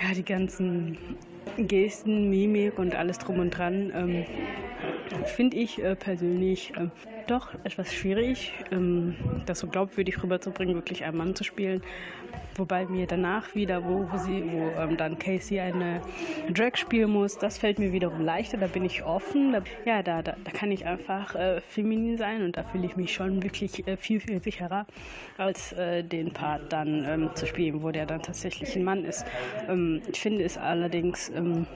ja, 0.00 0.14
die 0.14 0.24
ganzen 0.24 0.96
Gesten, 1.58 2.30
Mimik 2.30 2.78
und 2.78 2.94
alles 2.94 3.18
drum 3.18 3.40
und 3.40 3.50
dran 3.50 3.90
ähm, 3.92 4.24
finde 5.26 5.56
ich 5.56 5.82
äh, 5.82 5.96
persönlich 5.96 6.72
äh, 6.76 6.88
doch 7.26 7.54
etwas 7.64 7.94
schwierig, 7.94 8.52
ähm, 8.70 9.16
das 9.46 9.60
so 9.60 9.66
glaubwürdig 9.66 10.22
rüberzubringen, 10.22 10.74
wirklich 10.74 11.04
einen 11.04 11.16
Mann 11.16 11.34
zu 11.34 11.44
spielen. 11.44 11.82
Wobei 12.56 12.86
mir 12.86 13.06
danach 13.06 13.54
wieder, 13.54 13.84
wo, 13.84 14.06
wo, 14.10 14.18
sie, 14.18 14.44
wo 14.52 14.70
ähm, 14.80 14.96
dann 14.96 15.18
Casey 15.18 15.60
eine 15.60 16.00
Drag 16.52 16.76
spielen 16.76 17.10
muss, 17.10 17.38
das 17.38 17.58
fällt 17.58 17.78
mir 17.78 17.92
wiederum 17.92 18.20
leichter, 18.20 18.58
da 18.58 18.66
bin 18.66 18.84
ich 18.84 19.02
offen. 19.04 19.56
Ja, 19.84 20.02
da, 20.02 20.22
da, 20.22 20.36
da 20.44 20.50
kann 20.50 20.70
ich 20.70 20.84
einfach 20.84 21.34
äh, 21.34 21.60
feminin 21.60 22.18
sein 22.18 22.42
und 22.42 22.56
da 22.56 22.64
fühle 22.64 22.86
ich 22.86 22.96
mich 22.96 23.12
schon 23.12 23.42
wirklich 23.42 23.86
äh, 23.86 23.96
viel, 23.96 24.20
viel 24.20 24.42
sicherer, 24.42 24.86
als 25.38 25.72
äh, 25.72 26.02
den 26.02 26.32
Part 26.32 26.72
dann 26.72 27.04
ähm, 27.04 27.30
zu 27.34 27.46
spielen, 27.46 27.82
wo 27.82 27.90
der 27.90 28.06
dann 28.06 28.22
tatsächlich 28.22 28.76
ein 28.76 28.84
Mann 28.84 29.04
ist. 29.04 29.24
Ähm, 29.68 30.02
ich 30.10 30.20
finde 30.20 30.44
es 30.44 30.58
allerdings, 30.58 31.30
ähm, 31.30 31.66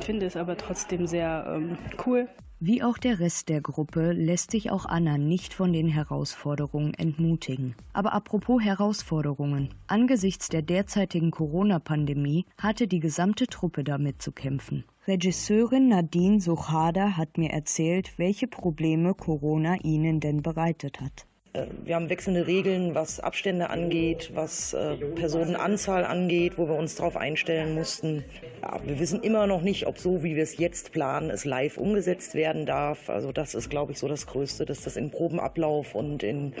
finde 0.00 0.26
es 0.26 0.36
aber 0.36 0.56
trotzdem 0.56 1.06
sehr 1.06 1.44
ähm, 1.56 1.78
cool, 2.06 2.28
Wie 2.64 2.80
auch 2.84 2.96
der 2.96 3.18
Rest 3.18 3.48
der 3.48 3.60
Gruppe 3.60 4.12
lässt 4.12 4.52
sich 4.52 4.70
auch 4.70 4.84
Anna 4.92 5.16
nicht 5.16 5.54
von 5.54 5.72
den 5.72 5.88
Herausforderungen 5.88 6.92
entmutigen. 6.94 7.74
Aber 7.94 8.12
apropos 8.12 8.62
Herausforderungen. 8.62 9.70
Angesichts 9.86 10.48
der 10.50 10.60
derzeitigen 10.62 11.30
Corona-Pandemie 11.30 12.44
hatte 12.58 12.86
die 12.86 13.00
gesamte 13.00 13.46
Truppe 13.46 13.84
damit 13.84 14.20
zu 14.20 14.32
kämpfen. 14.32 14.84
Regisseurin 15.08 15.88
Nadine 15.88 16.40
Suchada 16.40 17.16
hat 17.16 17.38
mir 17.38 17.50
erzählt, 17.50 18.18
welche 18.18 18.46
Probleme 18.46 19.14
Corona 19.14 19.76
ihnen 19.82 20.20
denn 20.20 20.42
bereitet 20.42 21.00
hat. 21.00 21.26
Äh, 21.52 21.66
Wir 21.84 21.96
haben 21.96 22.08
wechselnde 22.08 22.46
Regeln, 22.46 22.94
was 22.94 23.20
Abstände 23.20 23.70
angeht, 23.70 24.30
was 24.34 24.72
äh, 24.72 24.96
Personenanzahl 24.96 26.04
angeht, 26.04 26.58
wo 26.58 26.68
wir 26.68 26.76
uns 26.76 26.96
darauf 26.96 27.16
einstellen 27.16 27.74
mussten. 27.74 28.24
Ja, 28.62 28.80
wir 28.84 28.98
wissen 29.00 29.22
immer 29.22 29.46
noch 29.46 29.62
nicht, 29.62 29.86
ob 29.86 29.98
so, 29.98 30.22
wie 30.22 30.36
wir 30.36 30.42
es 30.42 30.56
jetzt 30.56 30.92
planen, 30.92 31.30
es 31.30 31.44
live 31.44 31.78
umgesetzt 31.78 32.34
werden 32.34 32.64
darf. 32.64 33.10
Also 33.10 33.32
das 33.32 33.54
ist, 33.54 33.70
glaube 33.70 33.92
ich, 33.92 33.98
so 33.98 34.08
das 34.08 34.26
Größte, 34.26 34.64
dass 34.64 34.82
das 34.82 34.96
in 34.96 35.10
Probenablauf 35.10 35.94
und 35.94 36.22
in 36.22 36.54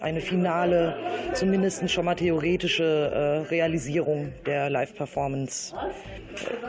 eine 0.00 0.20
finale, 0.20 0.96
zumindest 1.34 1.90
schon 1.90 2.04
mal 2.04 2.14
theoretische 2.14 2.84
äh, 2.84 3.48
Realisierung 3.48 4.32
der 4.46 4.68
Live-Performance 4.70 5.74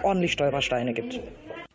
ordentlich 0.04 0.32
Stolpersteine 0.32 0.94
gibt. 0.94 1.20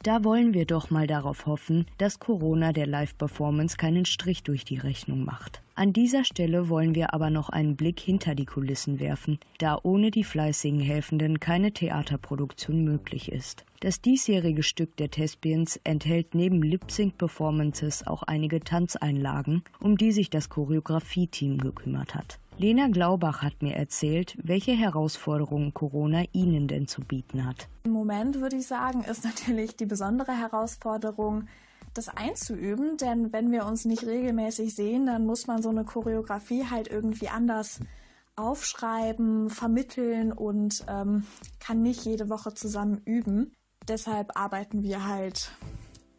Da 0.05 0.23
wollen 0.23 0.53
wir 0.53 0.67
doch 0.67 0.91
mal 0.91 1.07
darauf 1.07 1.47
hoffen, 1.47 1.87
dass 1.97 2.19
Corona 2.19 2.75
der 2.75 2.87
Live-Performance 2.87 3.79
keinen 3.79 4.05
Strich 4.05 4.43
durch 4.43 4.67
die 4.67 4.77
Rechnung 4.77 5.25
macht. 5.25 5.63
An 5.77 5.95
dieser 5.95 6.25
Stelle 6.25 6.69
wollen 6.69 6.95
wir 6.95 7.15
aber 7.15 7.31
noch 7.31 7.49
einen 7.49 7.75
Blick 7.75 8.01
hinter 8.01 8.35
die 8.35 8.45
Kulissen 8.45 9.01
werfen, 9.01 9.39
da 9.57 9.79
ohne 9.83 10.11
die 10.11 10.23
fleißigen 10.23 10.79
Helfenden 10.79 11.41
keine 11.41 11.73
Theaterproduktion 11.73 12.85
möglich 12.85 13.33
ist. 13.33 13.65
Das 13.81 14.03
diesjährige 14.03 14.63
Stück 14.63 14.95
der 14.99 15.11
Thespians 15.11 15.81
enthält 15.85 16.35
neben 16.35 16.63
Lip-Sync-Performances 16.63 18.07
auch 18.07 18.23
einige 18.25 18.61
Tanzeinlagen, 18.61 19.63
um 19.81 19.97
die 19.97 20.13
sich 20.13 20.29
das 20.29 20.51
Choreografie-Team 20.51 21.57
gekümmert 21.57 22.15
hat. 22.15 22.39
Lena 22.57 22.87
Glaubach 22.87 23.43
hat 23.43 23.63
mir 23.63 23.75
erzählt, 23.75 24.37
welche 24.41 24.73
Herausforderungen 24.73 25.75
Corona 25.75 26.23
ihnen 26.33 26.69
denn 26.69 26.87
zu 26.87 27.01
bieten 27.01 27.45
hat. 27.45 27.69
Im 27.83 27.91
Moment 27.91 28.41
würde 28.41 28.57
ich 28.57 28.67
sagen, 28.67 29.03
ist 29.03 29.25
natürlich 29.25 29.77
die 29.77 29.87
besondere 29.87 30.33
Herausforderung, 30.33 31.49
das 31.95 32.09
einzuüben, 32.09 32.97
denn 32.97 33.33
wenn 33.33 33.51
wir 33.51 33.67
uns 33.67 33.85
nicht 33.85 34.05
regelmäßig 34.05 34.75
sehen, 34.75 35.07
dann 35.07 35.27
muss 35.27 35.47
man 35.47 35.63
so 35.63 35.69
eine 35.69 35.85
Choreografie 35.85 36.65
halt 36.69 36.89
irgendwie 36.89 37.29
anders 37.29 37.81
aufschreiben, 38.37 39.49
vermitteln 39.51 40.33
und 40.33 40.85
ähm, 40.89 41.25
kann 41.61 41.83
nicht 41.83 42.05
jede 42.05 42.29
Woche 42.31 42.55
zusammen 42.55 43.01
üben. 43.05 43.53
Deshalb 43.87 44.37
arbeiten 44.37 44.83
wir 44.83 45.07
halt 45.07 45.53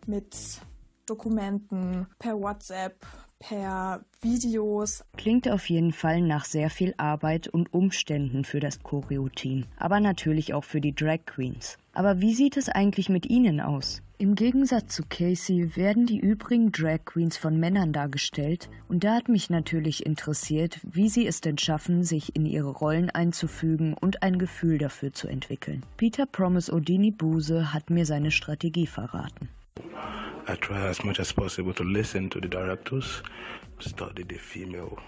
mit 0.05 0.61
Dokumenten 1.05 2.07
per 2.19 2.39
WhatsApp, 2.39 3.05
per 3.39 4.03
Videos. 4.21 5.03
Klingt 5.17 5.49
auf 5.49 5.69
jeden 5.69 5.91
Fall 5.91 6.21
nach 6.21 6.45
sehr 6.45 6.69
viel 6.69 6.93
Arbeit 6.97 7.47
und 7.47 7.73
Umständen 7.73 8.43
für 8.43 8.59
das 8.59 8.81
Choreo-Team, 8.81 9.65
aber 9.77 9.99
natürlich 9.99 10.53
auch 10.53 10.63
für 10.63 10.81
die 10.81 10.95
Drag 10.95 11.19
Queens. 11.25 11.77
Aber 11.93 12.21
wie 12.21 12.33
sieht 12.33 12.57
es 12.57 12.69
eigentlich 12.69 13.09
mit 13.09 13.27
ihnen 13.27 13.61
aus? 13.61 14.01
Im 14.17 14.35
Gegensatz 14.35 14.95
zu 14.95 15.03
Casey 15.09 15.75
werden 15.75 16.05
die 16.05 16.19
übrigen 16.19 16.71
Drag 16.71 16.99
Queens 17.05 17.37
von 17.37 17.59
Männern 17.59 17.91
dargestellt 17.91 18.69
und 18.87 19.03
da 19.03 19.15
hat 19.15 19.27
mich 19.27 19.49
natürlich 19.49 20.05
interessiert, 20.05 20.79
wie 20.83 21.09
sie 21.09 21.27
es 21.27 21.41
denn 21.41 21.57
schaffen, 21.57 22.03
sich 22.03 22.35
in 22.35 22.45
ihre 22.45 22.69
Rollen 22.69 23.09
einzufügen 23.09 23.93
und 23.93 24.23
ein 24.23 24.39
Gefühl 24.39 24.77
dafür 24.77 25.11
zu 25.11 25.27
entwickeln. 25.27 25.83
Peter 25.97 26.25
Promise 26.25 26.73
Odini 26.73 27.11
Buse 27.11 27.73
hat 27.73 27.89
mir 27.89 28.05
seine 28.05 28.31
Strategie 28.31 28.87
verraten. 28.87 29.49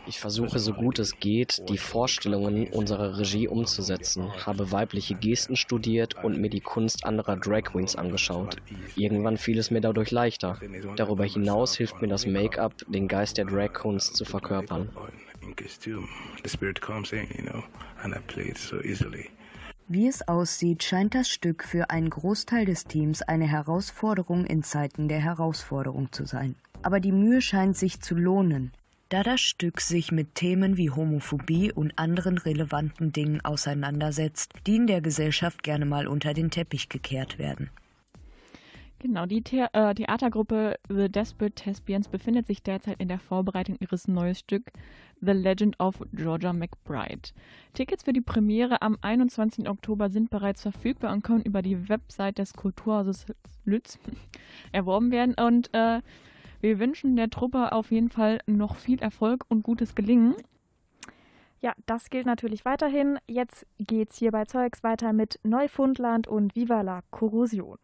Ich 0.08 0.20
versuche 0.20 0.60
so 0.60 0.74
gut 0.74 1.00
es 1.00 1.20
geht, 1.20 1.70
die 1.70 1.78
Vorstellungen 1.78 2.68
unserer 2.68 3.20
Regie 3.20 3.48
umzusetzen, 3.48 4.32
habe 4.46 4.72
weibliche 4.72 5.16
Gesten 5.16 5.56
studiert 5.56 6.22
und 6.24 6.42
mir 6.42 6.50
die 6.50 6.60
Kunst 6.60 7.06
anderer 7.06 7.38
Drag 7.38 7.64
Queens 7.64 7.96
angeschaut. 7.96 8.58
Irgendwann 8.96 9.38
fiel 9.38 9.60
es 9.60 9.72
mir 9.72 9.82
dadurch 9.82 10.12
leichter. 10.12 10.60
Darüber 10.96 11.24
hinaus 11.24 11.78
hilft 11.78 12.02
mir 12.02 12.08
das 12.08 12.26
Make-up, 12.26 12.74
den 12.88 13.08
Geist 13.08 13.38
der 13.38 13.46
Drag 13.46 13.74
Kunst 13.74 14.18
zu 14.18 14.26
verkörpern. 14.26 14.90
In 15.44 15.56
costume, 15.56 16.10
the 16.44 16.50
spirit 16.50 16.82
comes 16.82 17.14
in, 17.14 17.28
you 17.38 17.44
know, 17.44 17.64
and 18.04 18.14
I 18.14 18.20
play 18.28 18.50
it 18.50 18.58
so 18.58 18.82
easily. 18.82 19.30
Wie 19.90 20.08
es 20.08 20.28
aussieht, 20.28 20.84
scheint 20.84 21.16
das 21.16 21.30
Stück 21.30 21.64
für 21.64 21.90
einen 21.90 22.10
Großteil 22.10 22.66
des 22.66 22.84
Teams 22.84 23.22
eine 23.22 23.48
Herausforderung 23.48 24.46
in 24.46 24.62
Zeiten 24.62 25.08
der 25.08 25.22
Herausforderung 25.22 26.12
zu 26.12 26.26
sein. 26.26 26.56
Aber 26.82 27.00
die 27.00 27.14
Mühe 27.14 27.40
scheint 27.40 27.78
sich 27.78 28.02
zu 28.02 28.14
lohnen, 28.14 28.74
da 29.08 29.24
das 29.24 29.40
Stück 29.40 29.80
sich 29.80 30.12
mit 30.12 30.36
Themen 30.36 30.76
wie 30.76 30.90
Homophobie 30.90 31.72
und 31.72 31.98
anderen 31.98 32.38
relevanten 32.38 33.14
Dingen 33.14 33.40
auseinandersetzt, 33.46 34.52
die 34.68 34.76
in 34.76 34.88
der 34.88 35.00
Gesellschaft 35.00 35.64
gerne 35.64 35.86
mal 35.86 36.08
unter 36.08 36.34
den 36.34 36.52
Teppich 36.52 36.90
gekehrt 36.90 37.40
werden. 37.40 37.70
Genau, 39.00 39.26
die 39.26 39.44
The 39.48 39.68
äh, 39.74 39.94
Theatergruppe 39.94 40.80
The 40.90 41.08
Desperate 41.08 41.54
Thespians 41.54 42.10
befindet 42.10 42.48
sich 42.48 42.64
derzeit 42.64 43.00
in 43.00 43.08
der 43.08 43.20
Vorbereitung 43.20 43.78
ihres 43.80 44.08
neuen 44.08 44.34
Stück 44.34 44.72
The 45.22 45.32
Legend 45.32 45.80
of 45.80 46.02
Georgia 46.14 46.54
McBride. 46.54 47.30
Tickets 47.74 48.04
für 48.04 48.14
die 48.14 48.22
Premiere 48.22 48.82
am 48.82 48.98
21. 49.02 49.68
Oktober 49.68 50.10
sind 50.10 50.30
bereits 50.30 50.62
verfügbar 50.62 51.14
und 51.14 51.24
können 51.24 51.42
über 51.44 51.62
die 51.62 51.90
Website 51.90 52.38
des 52.38 52.54
Kulturhauses 52.54 53.26
Lütz 53.66 54.00
erworben 54.72 55.12
werden. 55.12 55.36
Und 55.36 55.74
äh, 55.74 56.02
wir 56.62 56.80
wünschen 56.80 57.16
der 57.16 57.30
Truppe 57.30 57.72
auf 57.72 57.92
jeden 57.92 58.10
Fall 58.10 58.40
noch 58.48 58.76
viel 58.76 59.00
Erfolg 59.00 59.46
und 59.48 59.64
gutes 59.64 59.96
Gelingen. 59.96 60.36
Ja, 61.60 61.74
das 61.88 62.10
gilt 62.10 62.28
natürlich 62.28 62.66
weiterhin. 62.66 63.18
Jetzt 63.28 63.66
geht's 63.80 64.18
hier 64.18 64.32
bei 64.32 64.46
Zeugs 64.46 64.84
weiter 64.84 65.12
mit 65.14 65.40
Neufundland 65.44 66.28
und 66.28 66.56
Viva 66.56 66.82
la 66.82 67.02
Korrosion. 67.10 67.78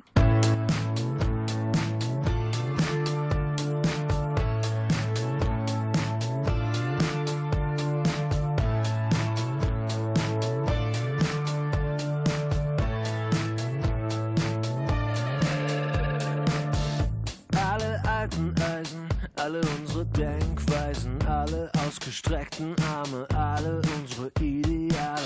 Ausgestreckten 22.03 22.75
Arme, 22.93 23.25
alle 23.33 23.81
unsere 23.97 24.29
Ideale, 24.41 25.21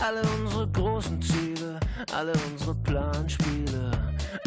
alle 0.00 0.22
unsere 0.38 0.66
großen 0.68 1.20
Ziele, 1.20 1.78
alle 2.14 2.32
unsere 2.50 2.74
Planspiele. 2.76 3.90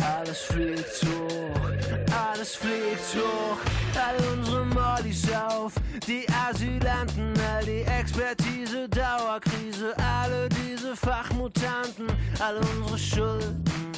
Alles 0.01 0.39
fliegt 0.39 1.03
hoch, 1.03 1.71
alles 2.11 2.55
fliegt 2.55 3.15
hoch, 3.15 3.57
alle 3.95 4.31
unsere 4.31 4.65
Mollys 4.65 5.31
auf, 5.31 5.73
die 6.07 6.25
Asylanten, 6.47 7.33
all 7.53 7.65
die 7.65 7.83
Expertise, 7.83 8.89
Dauerkrise, 8.89 9.93
alle 9.97 10.49
diese 10.49 10.95
Fachmutanten, 10.95 12.07
alle 12.39 12.61
unsere 12.77 12.97
Schulden, 12.97 13.91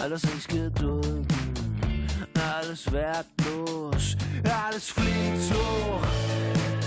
alles 0.00 0.22
nicht 0.24 0.48
gedulden 0.48 1.26
alles 2.60 2.90
wertlos, 2.90 4.16
alles 4.44 4.90
fliegt 4.90 5.52
hoch. 5.52 6.77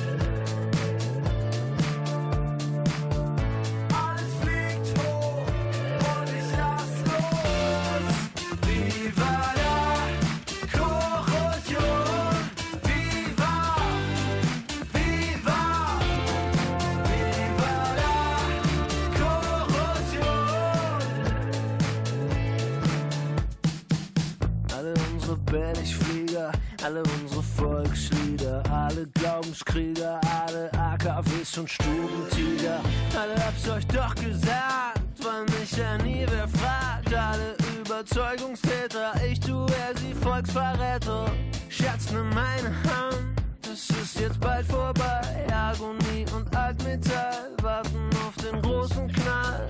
Unsere 25.52 25.74
Billigflieger, 25.74 26.52
alle 26.84 27.04
unsere 27.22 27.44
Volkslieder, 27.44 28.64
alle 28.72 29.08
Glaubenskrieger, 29.14 30.20
alle 30.46 30.72
AKWs 30.74 31.58
und 31.58 31.70
Stubentiger. 31.70 32.80
Alle 33.20 33.36
hab's 33.46 33.70
euch 33.70 33.86
doch 33.88 34.16
gesagt, 34.16 35.02
weil 35.20 35.44
mich 35.60 35.72
ja 35.78 35.98
nie 35.98 36.26
wer 36.30 36.48
fragt. 36.48 37.14
Alle 37.14 37.56
Überzeugungstäter, 37.80 39.14
ich 39.30 39.40
tu 39.40 39.66
er 39.66 39.98
sie 39.98 40.14
Volksverräter. 40.14 41.32
Schatz, 41.70 42.12
nimm 42.12 42.30
meine 42.30 42.70
Hand, 42.70 43.42
es 43.72 43.90
ist 43.90 44.20
jetzt 44.20 44.40
bald 44.40 44.66
vorbei. 44.66 45.22
Agonie 45.52 46.26
und 46.36 46.56
Altmetall 46.56 47.52
warten 47.62 48.10
auf 48.26 48.36
den 48.44 48.62
großen 48.62 49.08
Knall. 49.12 49.68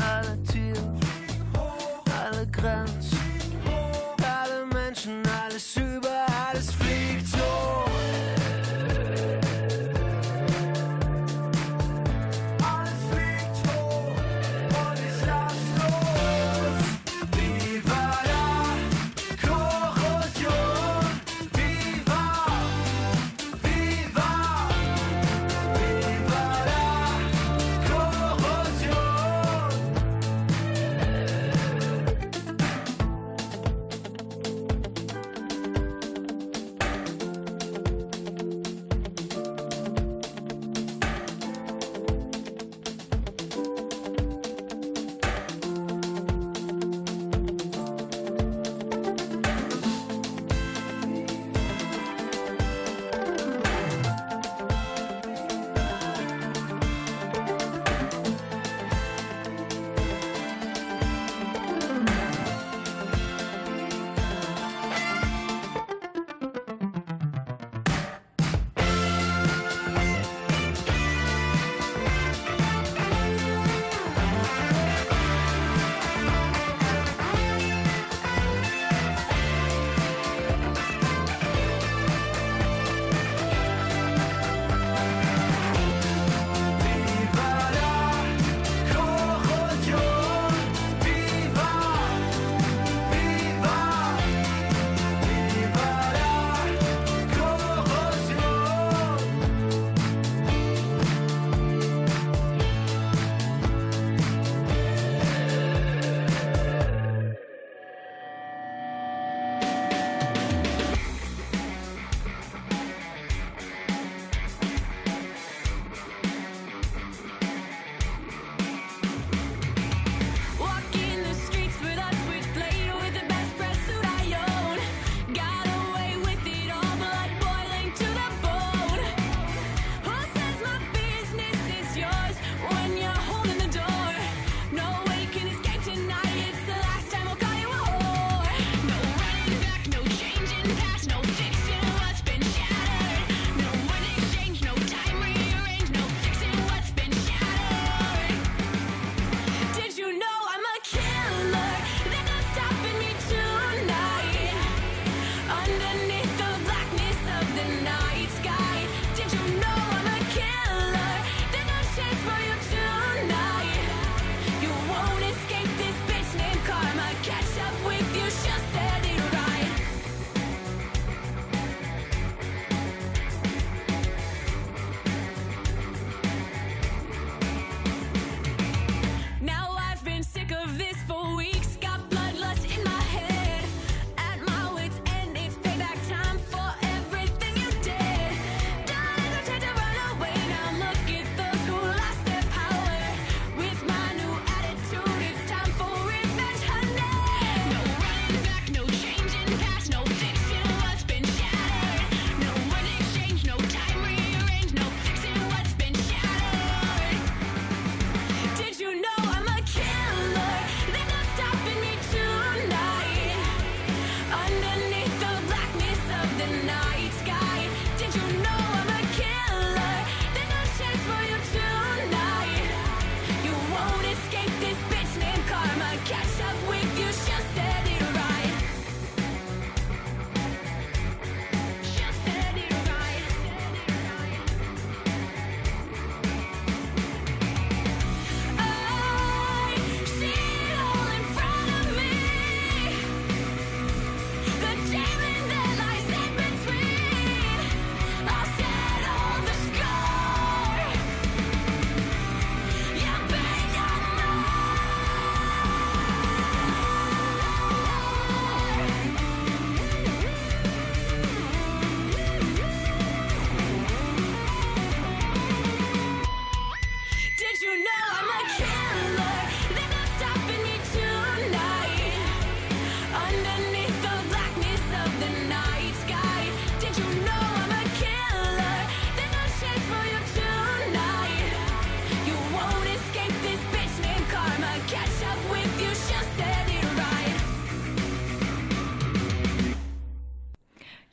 Alle 0.00 0.42
Tiere, 0.44 0.94
alle 2.08 2.46
Grenzen. 2.48 3.05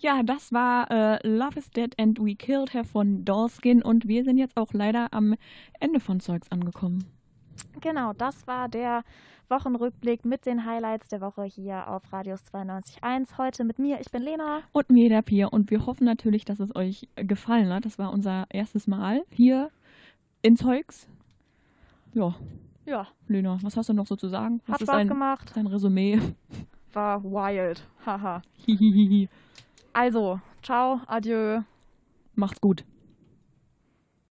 Ja, 0.04 0.22
das 0.22 0.52
war 0.52 0.92
äh, 0.92 1.26
Love 1.26 1.58
is 1.58 1.72
Dead 1.72 1.98
and 1.98 2.20
We 2.20 2.36
Killed 2.36 2.74
Her 2.74 2.84
von 2.84 3.24
Dollskin 3.24 3.82
und 3.82 4.06
wir 4.06 4.26
sind 4.26 4.38
jetzt 4.38 4.58
auch 4.58 4.74
leider 4.74 5.08
am 5.14 5.36
Ende 5.80 6.02
von 6.02 6.20
Zeugs 6.20 6.52
angekommen. 6.52 7.06
Genau, 7.80 8.12
das 8.12 8.46
war 8.46 8.68
der 8.68 9.04
Wochenrückblick 9.48 10.26
mit 10.26 10.46
den 10.46 10.66
Highlights 10.66 11.08
der 11.08 11.22
Woche 11.22 11.46
hier 11.46 11.88
auf 11.88 12.12
Radius 12.12 12.42
92.1. 12.54 13.38
Heute 13.38 13.64
mit 13.64 13.80
mir, 13.80 14.02
ich 14.02 14.12
bin 14.12 14.24
Lena. 14.24 14.64
Und 14.74 14.90
mir, 14.90 15.08
der 15.08 15.22
Pia. 15.22 15.48
Und 15.48 15.72
wir 15.72 15.86
hoffen 15.86 16.04
natürlich, 16.04 16.44
dass 16.44 16.60
es 16.60 16.76
euch 16.76 17.08
gefallen 17.16 17.72
hat. 17.72 17.86
Das 17.86 17.98
war 17.98 18.12
unser 18.12 18.44
erstes 18.50 18.88
Mal 18.88 19.24
hier 19.30 19.70
in 20.42 20.58
Zeugs. 20.58 21.08
Ja. 22.14 22.36
Ja. 22.86 23.08
Lena, 23.30 23.58
was 23.62 23.78
hast 23.78 23.88
du 23.88 23.94
noch 23.94 24.08
so 24.08 24.18
zu 24.18 24.28
sagen? 24.28 24.60
Was 24.66 24.74
Hat 24.74 24.82
ist 24.82 24.88
Spaß 24.88 24.98
dein, 24.98 25.08
gemacht. 25.08 25.52
Dein 25.56 25.68
Resümee. 25.68 26.20
War 26.92 27.24
wild. 27.24 27.88
Haha. 28.06 28.42
Also, 29.94 30.42
ciao, 30.64 31.02
adieu. 31.08 31.64
Macht's 32.36 32.60
gut. 32.62 32.84